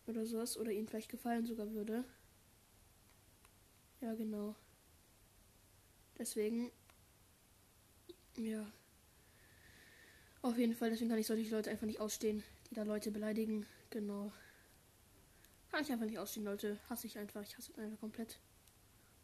Oder 0.06 0.28
sowas. 0.28 0.58
Oder 0.58 0.72
ihnen 0.72 0.88
vielleicht 0.88 1.10
gefallen 1.10 1.48
sogar 1.48 1.72
würde. 1.74 2.06
Ja, 4.02 4.14
genau. 4.14 4.56
Deswegen. 6.18 6.72
Ja. 8.38 8.72
Auf 10.42 10.58
jeden 10.58 10.76
Fall, 10.76 10.90
deswegen 10.90 11.10
kann 11.10 11.20
ich 11.20 11.28
solche 11.28 11.50
Leute 11.50 11.70
einfach 11.70 11.86
nicht 11.86 12.00
ausstehen, 12.00 12.44
die 12.70 12.76
da 12.76 12.84
Leute 12.84 13.12
beleidigen. 13.12 13.66
Genau. 13.90 14.32
Kann 15.72 15.82
ich 15.82 15.92
einfach 15.92 16.06
nicht 16.06 16.20
ausstehen, 16.20 16.46
Leute. 16.46 16.80
Hasse 16.90 17.08
ich 17.08 17.18
einfach. 17.18 17.44
Ich 17.44 17.58
hasse 17.58 17.78
einfach 17.78 18.00
komplett. 18.00 18.40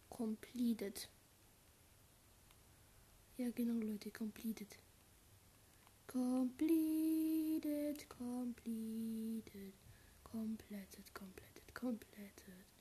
Completed. 0.09 1.09
Ja, 3.37 3.49
genau, 3.51 3.83
Leute. 3.83 4.11
Completed. 4.11 4.77
Completed, 6.07 8.07
completed, 8.07 9.73
completed, 10.23 11.13
completed, 11.13 11.73
completed, 11.73 12.74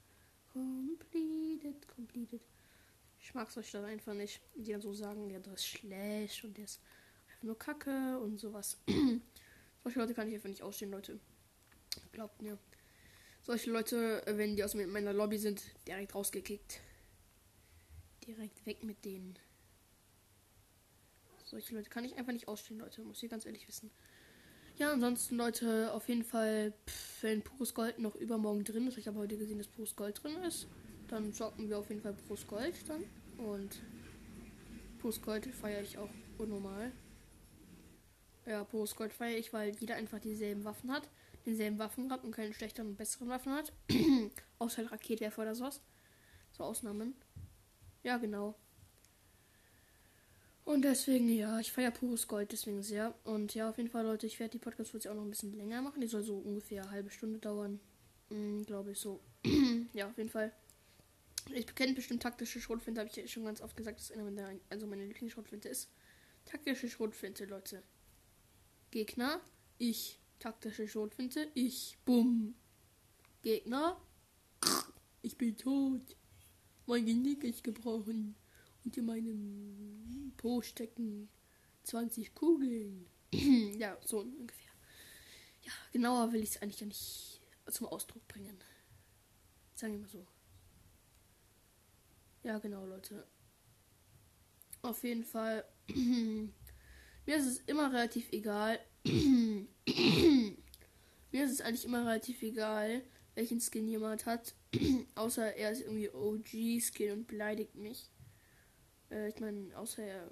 completed, 0.55 1.87
completed. 1.89 2.41
Ich 3.21 3.35
mag 3.35 3.51
solche 3.51 3.79
Leute 3.79 3.91
einfach 3.91 4.15
nicht, 4.15 4.41
die 4.55 4.73
dann 4.73 4.81
so 4.81 4.95
sagen, 4.95 5.29
ja, 5.31 5.41
das 5.41 5.55
ist 5.55 5.67
schlecht 5.67 6.45
und 6.45 6.57
der 6.57 6.65
ist 6.65 6.81
einfach 7.27 7.43
nur 7.43 7.59
Kacke 7.59 8.19
und 8.21 8.39
sowas. 8.39 8.79
solche 9.83 9.99
Leute 9.99 10.15
kann 10.15 10.29
ich 10.29 10.35
einfach 10.35 10.49
nicht 10.49 10.63
ausstehen, 10.63 10.91
Leute. 10.91 11.19
Glaubt 12.13 12.41
mir. 12.41 12.59
Solche 13.43 13.71
Leute, 13.71 14.23
wenn 14.27 14.57
die 14.57 14.65
aus 14.65 14.75
meiner 14.75 15.13
Lobby 15.13 15.39
sind, 15.39 15.63
direkt 15.87 16.15
rausgekickt. 16.15 16.81
Direkt 18.27 18.65
weg 18.65 18.83
mit 18.85 19.05
denen. 19.05 19.39
Solche 21.45 21.75
Leute 21.75 21.91
kann 21.91 22.05
ich 22.05 22.17
einfach 22.17 22.33
nicht 22.33 22.49
ausstehen, 22.49 22.81
Leute. 22.81 23.03
Muss 23.03 23.23
ich 23.23 23.31
ganz 23.31 23.45
ehrlich 23.45 23.69
wissen. 23.69 23.91
Ja, 24.77 24.93
ansonsten, 24.93 25.37
Leute, 25.37 25.93
auf 25.93 26.09
jeden 26.09 26.25
Fall, 26.25 26.73
pff, 26.89 27.23
wenn 27.23 27.43
pures 27.43 27.75
Gold 27.75 28.01
noch 28.01 28.17
übermorgen 28.17 28.65
drin 28.65 28.89
ist, 28.89 28.99
ich 28.99 29.07
habe 29.07 29.19
heute 29.21 29.37
gesehen, 29.37 29.59
dass 29.59 29.69
pures 29.69 29.95
Gold 29.95 30.21
drin 30.23 30.37
ist, 30.43 30.67
dann 31.07 31.33
zocken 31.33 31.69
wir 31.69 31.79
auf 31.79 31.89
jeden 31.91 32.03
Fall 32.03 32.15
pures 32.27 32.45
Gold 32.49 32.75
dann. 32.89 33.05
Und 33.39 33.81
pures 34.99 35.23
Gold 35.23 35.47
feiere 35.47 35.83
ich 35.83 35.97
auch 35.97 36.11
unnormal. 36.39 36.91
Ja, 38.47 38.65
pures 38.65 38.97
Gold 38.97 39.13
feiere 39.13 39.39
ich, 39.39 39.53
weil 39.53 39.77
jeder 39.77 39.95
einfach 39.95 40.19
dieselben 40.19 40.65
Waffen 40.65 40.91
hat, 40.91 41.09
denselben 41.47 41.79
Waffengrad 41.79 42.25
und 42.25 42.33
keine 42.33 42.53
schlechteren 42.53 42.89
und 42.89 42.97
besseren 42.97 43.29
Waffen 43.29 43.53
hat. 43.53 43.73
Außer 44.59 44.79
halt 44.79 44.91
Raketwerfer 44.91 45.43
oder 45.43 45.55
sowas. 45.55 45.81
So 46.51 46.65
Ausnahmen. 46.65 47.15
Ja, 48.03 48.17
genau. 48.17 48.57
Und 50.75 50.83
deswegen, 50.83 51.29
ja, 51.29 51.61
ich 51.61 51.71
feiere 51.71 51.93
pures 51.93 52.27
Gold 52.27 52.51
deswegen 52.51 52.83
sehr. 52.83 53.15
Und 53.23 53.55
ja, 53.55 53.71
auf 53.71 53.77
jeden 53.77 53.89
Fall, 53.89 54.05
Leute, 54.05 54.27
ich 54.27 54.41
werde 54.41 54.51
die 54.51 54.59
Podcast-Folge 54.59 55.09
auch 55.09 55.15
noch 55.15 55.23
ein 55.23 55.31
bisschen 55.31 55.57
länger 55.57 55.81
machen. 55.81 56.01
Die 56.01 56.09
soll 56.09 56.25
so 56.25 56.37
ungefähr 56.37 56.83
eine 56.83 56.91
halbe 56.91 57.11
Stunde 57.11 57.39
dauern. 57.39 57.79
Hm, 58.29 58.65
Glaube 58.67 58.91
ich 58.91 58.99
so. 58.99 59.21
ja, 59.93 60.09
auf 60.09 60.19
jeden 60.19 60.31
Fall. 60.31 60.53
Ich 61.55 61.73
kenne 61.77 61.95
bestimmt 61.95 62.25
taktische 62.25 62.61
Schrotflinte, 62.61 63.01
habe 63.01 63.09
ich 63.09 63.15
ja 63.15 63.25
schon 63.29 63.45
ganz 63.45 63.61
oft 63.61 63.77
gesagt, 63.77 64.01
dass 64.01 64.11
einer 64.11 64.25
meiner, 64.25 64.51
also 64.69 64.89
meine 64.89 65.07
Lieblingsschrotflinte 65.07 65.69
ist. 65.69 65.91
Taktische 66.45 66.89
Schrotflinte, 66.89 67.45
Leute. 67.45 67.85
Gegner, 68.91 69.41
ich. 69.79 70.19
Taktische 70.41 70.89
Schrotflinte, 70.89 71.47
ich. 71.55 71.99
Bumm. 72.05 72.57
Gegner, 73.43 74.01
ich 75.23 75.39
bin 75.39 75.57
tot. 75.57 76.17
Mein 76.87 77.07
Genick 77.07 77.45
ist 77.45 77.63
gebrochen 77.63 78.35
und 78.85 78.97
in 78.97 79.07
meinem 79.07 80.33
Po 80.37 80.63
stecken 80.63 81.29
20 81.85 82.35
Kugeln. 82.35 83.07
ja, 83.79 83.99
so 84.05 84.21
ungefähr. 84.21 84.73
Ja, 85.63 85.73
genauer 85.93 86.33
will 86.33 86.43
ich 86.43 86.51
es 86.51 86.63
eigentlich 86.63 86.81
gar 86.81 86.87
nicht 86.87 87.41
zum 87.71 87.87
Ausdruck 87.87 88.27
bringen. 88.29 88.59
Sagen 89.75 89.95
wir 89.95 90.01
mal 90.01 90.09
so. 90.09 90.27
Ja, 92.43 92.59
genau, 92.59 92.85
Leute. 92.85 93.27
Auf 94.83 95.03
jeden 95.03 95.25
Fall. 95.25 95.65
mir 95.89 96.53
ist 97.27 97.47
es 97.47 97.59
immer 97.61 97.91
relativ 97.91 98.31
egal. 98.33 98.79
mir 99.05 99.67
ist 101.33 101.53
es 101.53 101.61
eigentlich 101.63 101.87
immer 101.87 102.07
relativ 102.07 102.43
egal, 102.43 103.03
welchen 103.35 103.61
Skin 103.61 103.89
jemand 103.89 104.27
hat. 104.27 104.55
Außer 105.15 105.55
er 105.57 105.71
ist 105.71 105.81
irgendwie 105.81 106.11
OG-Skin 106.11 107.13
und 107.13 107.27
beleidigt 107.27 107.75
mich. 107.77 108.11
Äh, 109.15 109.29
ich 109.29 109.41
meine, 109.41 109.77
außer 109.79 110.03
er, 110.03 110.31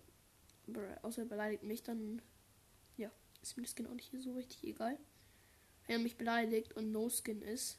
außer 1.03 1.23
er 1.23 1.29
beleidigt 1.29 1.62
mich, 1.62 1.83
dann 1.83 2.21
ja, 2.97 3.11
ist 3.40 3.57
mir 3.57 3.62
das 3.62 3.75
Skin 3.75 3.87
auch 3.87 3.95
nicht 3.95 4.12
so 4.18 4.35
richtig 4.35 4.64
egal. 4.64 4.99
Wenn 5.87 5.97
er 5.97 6.03
mich 6.03 6.16
beleidigt 6.16 6.75
und 6.75 6.92
No 6.92 7.09
Skin 7.09 7.42
ist, 7.42 7.79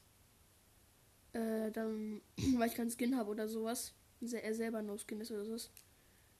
äh, 1.33 1.71
dann, 1.71 2.21
weil 2.57 2.69
ich 2.69 2.75
keinen 2.75 2.91
Skin 2.91 3.17
habe 3.17 3.29
oder 3.29 3.47
sowas, 3.47 3.93
er 4.21 4.55
selber 4.55 4.81
No 4.81 4.97
Skin 4.97 5.19
ist 5.19 5.31
oder 5.31 5.43
sowas, 5.45 5.69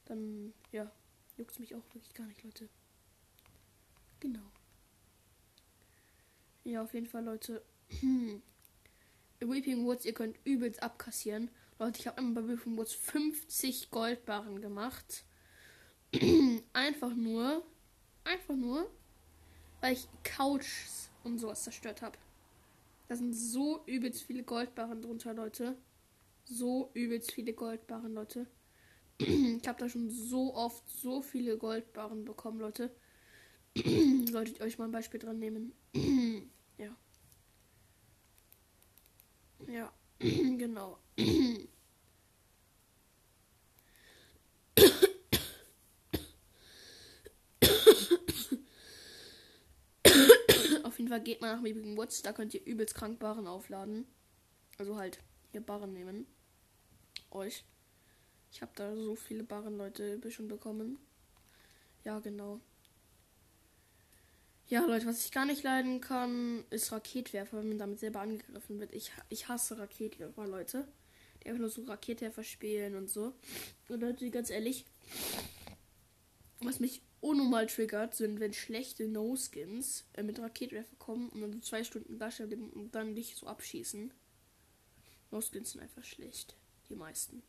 dann 0.05 0.53
ja, 0.71 0.89
juckt 1.37 1.51
es 1.51 1.59
mich 1.59 1.75
auch 1.75 1.83
wirklich 1.93 2.13
gar 2.13 2.25
nicht, 2.27 2.43
Leute. 2.43 2.69
Genau. 4.21 4.51
Ja, 6.63 6.81
auf 6.81 6.93
jeden 6.93 7.07
Fall, 7.07 7.25
Leute. 7.25 7.61
Weeping 9.41 9.85
Woods, 9.85 10.05
ihr 10.05 10.13
könnt 10.13 10.37
übelst 10.45 10.81
abkassieren. 10.81 11.49
Leute, 11.83 11.99
ich 11.99 12.07
habe 12.07 12.19
einmal 12.19 12.43
bei 12.43 12.57
Woods 12.77 12.93
50 12.93 13.91
Goldbarren 13.91 14.61
gemacht. 14.61 15.25
einfach 16.71 17.13
nur, 17.13 17.61
einfach 18.23 18.55
nur, 18.55 18.89
weil 19.81 19.91
ich 19.91 20.07
Couches 20.23 21.09
und 21.25 21.39
sowas 21.39 21.65
zerstört 21.65 22.01
habe. 22.01 22.17
Da 23.09 23.17
sind 23.17 23.33
so 23.33 23.83
übelst 23.85 24.23
viele 24.23 24.43
Goldbarren 24.43 25.01
drunter, 25.01 25.33
Leute. 25.33 25.75
So 26.45 26.89
übelst 26.93 27.33
viele 27.33 27.51
Goldbarren, 27.51 28.13
Leute. 28.13 28.47
ich 29.17 29.67
habe 29.67 29.79
da 29.79 29.89
schon 29.89 30.09
so 30.09 30.55
oft 30.55 30.87
so 30.87 31.21
viele 31.21 31.57
Goldbarren 31.57 32.23
bekommen, 32.23 32.61
Leute. 32.61 32.95
Solltet 34.31 34.59
ihr 34.59 34.65
euch 34.65 34.77
mal 34.77 34.85
ein 34.85 34.91
Beispiel 34.91 35.19
dran 35.19 35.37
nehmen. 35.37 35.73
ja. 36.77 36.95
Ja, 39.67 39.91
genau. 40.19 40.97
Auf 50.83 50.92
jeden 51.03 51.09
Fall 51.09 51.21
geht 51.21 51.41
mal 51.41 51.53
nach 51.53 51.61
Meebigen 51.61 51.97
Woods, 51.97 52.21
da 52.21 52.31
könnt 52.31 52.53
ihr 52.53 52.65
übelst 52.65 52.95
krank 52.95 53.19
Barren 53.19 53.45
aufladen. 53.45 54.05
Also 54.77 54.95
halt 54.95 55.19
hier 55.51 55.61
Barren 55.61 55.93
nehmen. 55.93 56.25
Euch. 57.29 57.65
Ich 58.51 58.61
habe 58.61 58.71
da 58.75 58.95
so 58.95 59.15
viele 59.15 59.43
Barren, 59.43 59.77
Leute, 59.77 60.19
schon 60.31 60.47
bekommen. 60.47 60.97
Ja, 62.05 62.19
genau. 62.19 62.61
Ja, 64.67 64.85
Leute, 64.85 65.05
was 65.05 65.25
ich 65.25 65.31
gar 65.31 65.45
nicht 65.45 65.63
leiden 65.63 65.99
kann, 65.99 66.63
ist 66.69 66.91
Raketwerfer, 66.91 67.57
wenn 67.57 67.69
man 67.69 67.79
damit 67.79 67.99
selber 67.99 68.21
angegriffen 68.21 68.79
wird. 68.79 68.93
Ich, 68.93 69.11
ich 69.29 69.49
hasse 69.49 69.77
Raketwerfer, 69.77 70.47
Leute. 70.47 70.87
Die 71.41 71.47
einfach 71.47 71.59
nur 71.59 71.69
so 71.69 71.83
Raketwerfer 71.83 72.43
spielen 72.43 72.95
und 72.95 73.09
so. 73.09 73.33
Und 73.89 73.99
Leute, 73.99 74.29
ganz 74.29 74.49
ehrlich, 74.49 74.85
was 76.61 76.79
mich 76.79 77.01
unnormal 77.23 77.67
triggert, 77.67 78.15
sind, 78.15 78.39
wenn 78.39 78.53
schlechte 78.53 79.07
No-Skins 79.07 80.05
äh, 80.13 80.23
mit 80.23 80.39
Raketwerfer 80.39 80.95
kommen 80.97 81.29
und 81.29 81.41
dann 81.41 81.53
so 81.53 81.59
zwei 81.59 81.83
Stunden 81.83 82.17
Gasche 82.17 82.47
und 82.47 82.91
dann 82.93 83.15
dich 83.15 83.35
so 83.35 83.47
abschießen. 83.47 84.13
No-Skins 85.31 85.71
sind 85.71 85.81
einfach 85.81 86.03
schlecht. 86.03 86.55
Die 86.89 86.95
meisten. 86.95 87.41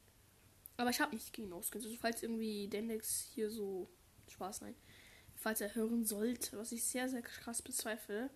Aber 0.76 0.90
ich 0.90 1.00
habe 1.00 1.14
nicht 1.14 1.32
gegen 1.32 1.48
No-Skins. 1.48 1.84
Also 1.84 1.96
falls 2.00 2.22
irgendwie 2.22 2.68
Dendex 2.68 3.28
hier 3.34 3.50
so 3.50 3.88
Spaß 4.28 4.62
nein 4.62 4.74
falls 5.44 5.60
er 5.60 5.74
hören 5.74 6.04
sollte, 6.04 6.56
was 6.56 6.72
ich 6.72 6.84
sehr, 6.84 7.08
sehr 7.08 7.22
krass 7.22 7.60
bezweifle, 7.62 8.30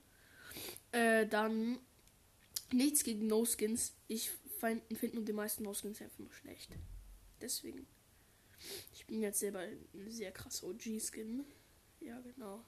äh, 0.92 1.26
dann 1.26 1.78
nichts 2.70 3.02
gegen 3.02 3.26
No-Skins. 3.26 3.94
Ich 4.08 4.30
finde 4.60 5.16
nur 5.16 5.24
die 5.24 5.32
meisten 5.32 5.62
No-Skins 5.62 6.02
einfach 6.02 6.18
nur 6.18 6.32
schlecht. 6.32 6.70
Deswegen. 7.40 7.86
Ich 8.92 9.06
bin 9.06 9.20
jetzt 9.20 9.40
selber 9.40 9.60
ein 9.60 10.10
sehr 10.10 10.32
krass 10.32 10.62
OG-Skin. 10.62 11.44
Ja, 12.00 12.20
genau. 12.20 12.64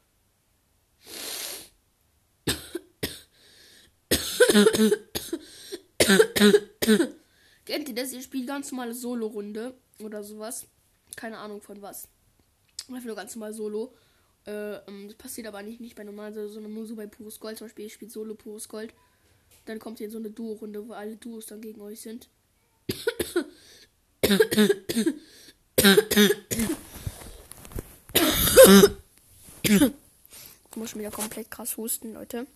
Kennt 7.64 7.88
ihr 7.88 7.94
das? 7.94 8.12
Ihr 8.12 8.22
spielt 8.22 8.46
ganz 8.46 8.70
normale 8.72 8.94
Solo-Runde 8.94 9.74
oder 10.00 10.22
sowas. 10.24 10.66
Keine 11.16 11.38
Ahnung 11.38 11.60
von 11.60 11.80
was. 11.82 12.08
Einfach 12.88 13.06
nur 13.06 13.16
ganz 13.16 13.34
normal 13.34 13.52
Solo. 13.52 13.94
Äh, 14.46 14.76
ähm, 14.86 15.08
das 15.08 15.16
passiert 15.16 15.46
aber 15.46 15.62
nicht, 15.62 15.80
nicht 15.80 15.94
bei 15.94 16.04
normalen, 16.04 16.34
sondern 16.34 16.72
nur 16.72 16.86
so 16.86 16.96
bei 16.96 17.06
pures 17.06 17.38
Gold. 17.38 17.58
Zum 17.58 17.66
Beispiel, 17.66 17.84
ihr 17.84 17.90
spielt 17.90 18.10
Solo 18.10 18.34
pures 18.34 18.68
Gold. 18.68 18.94
Dann 19.66 19.78
kommt 19.78 20.00
ihr 20.00 20.06
in 20.06 20.12
so 20.12 20.18
eine 20.18 20.30
Duo-Runde, 20.30 20.88
wo 20.88 20.92
alle 20.92 21.16
Duos 21.16 21.46
dann 21.46 21.60
gegen 21.60 21.80
euch 21.80 22.00
sind. 22.00 22.28
Ich 29.62 30.76
muss 30.76 30.90
schon 30.90 31.00
wieder 31.00 31.10
komplett 31.10 31.50
krass 31.50 31.76
husten, 31.76 32.12
Leute. 32.14 32.46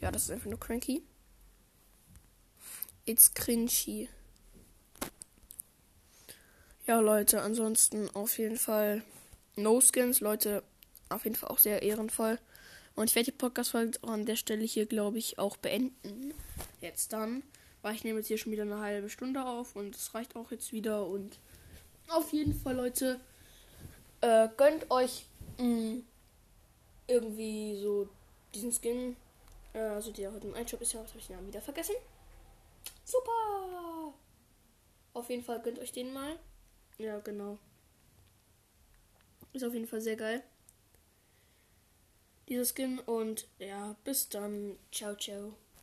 Ja, 0.00 0.10
das 0.10 0.24
ist 0.24 0.30
einfach 0.30 0.50
nur 0.50 0.60
cranky. 0.60 1.02
It's 3.06 3.34
cringy. 3.34 4.08
Ja, 6.86 7.00
Leute, 7.00 7.42
ansonsten 7.42 8.08
auf 8.14 8.38
jeden 8.38 8.58
Fall 8.58 9.02
No 9.56 9.80
Skins, 9.80 10.20
Leute, 10.20 10.62
auf 11.08 11.24
jeden 11.24 11.36
Fall 11.36 11.48
auch 11.48 11.58
sehr 11.58 11.82
ehrenvoll. 11.82 12.38
Und 12.94 13.10
ich 13.10 13.16
werde 13.16 13.32
die 13.32 13.36
Podcast-Folge 13.36 13.98
an 14.02 14.26
der 14.26 14.36
Stelle 14.36 14.64
hier, 14.64 14.86
glaube 14.86 15.18
ich, 15.18 15.38
auch 15.38 15.56
beenden. 15.56 16.32
Jetzt 16.80 17.12
dann. 17.12 17.42
Weil 17.84 17.96
ich 17.96 18.02
nehme 18.02 18.20
jetzt 18.20 18.28
hier 18.28 18.38
schon 18.38 18.50
wieder 18.50 18.62
eine 18.62 18.80
halbe 18.80 19.10
Stunde 19.10 19.44
auf 19.44 19.76
und 19.76 19.94
es 19.94 20.14
reicht 20.14 20.36
auch 20.36 20.50
jetzt 20.50 20.72
wieder. 20.72 21.06
Und 21.06 21.38
auf 22.08 22.32
jeden 22.32 22.54
Fall, 22.54 22.76
Leute, 22.76 23.20
äh, 24.22 24.48
gönnt 24.56 24.90
euch 24.90 25.26
mh, 25.58 25.66
mm, 25.66 26.04
irgendwie 27.08 27.76
so 27.76 28.08
diesen 28.54 28.72
Skin. 28.72 29.16
Äh, 29.74 29.80
also 29.80 30.12
der 30.12 30.32
heute 30.32 30.46
im 30.46 30.54
Einshop 30.54 30.80
ist 30.80 30.94
ja, 30.94 31.02
was 31.02 31.10
habe 31.10 31.18
ich 31.18 31.26
den 31.26 31.36
Namen 31.36 31.48
wieder 31.48 31.60
vergessen. 31.60 31.94
Super! 33.04 34.14
Auf 35.12 35.28
jeden 35.28 35.44
Fall 35.44 35.60
gönnt 35.60 35.78
euch 35.78 35.92
den 35.92 36.10
mal. 36.14 36.38
Ja, 36.96 37.18
genau. 37.18 37.58
Ist 39.52 39.62
auf 39.62 39.74
jeden 39.74 39.86
Fall 39.86 40.00
sehr 40.00 40.16
geil. 40.16 40.42
Dieser 42.48 42.64
Skin 42.64 42.98
und 43.00 43.46
ja, 43.58 43.94
bis 44.04 44.30
dann. 44.30 44.78
Ciao, 44.90 45.14
ciao. 45.16 45.52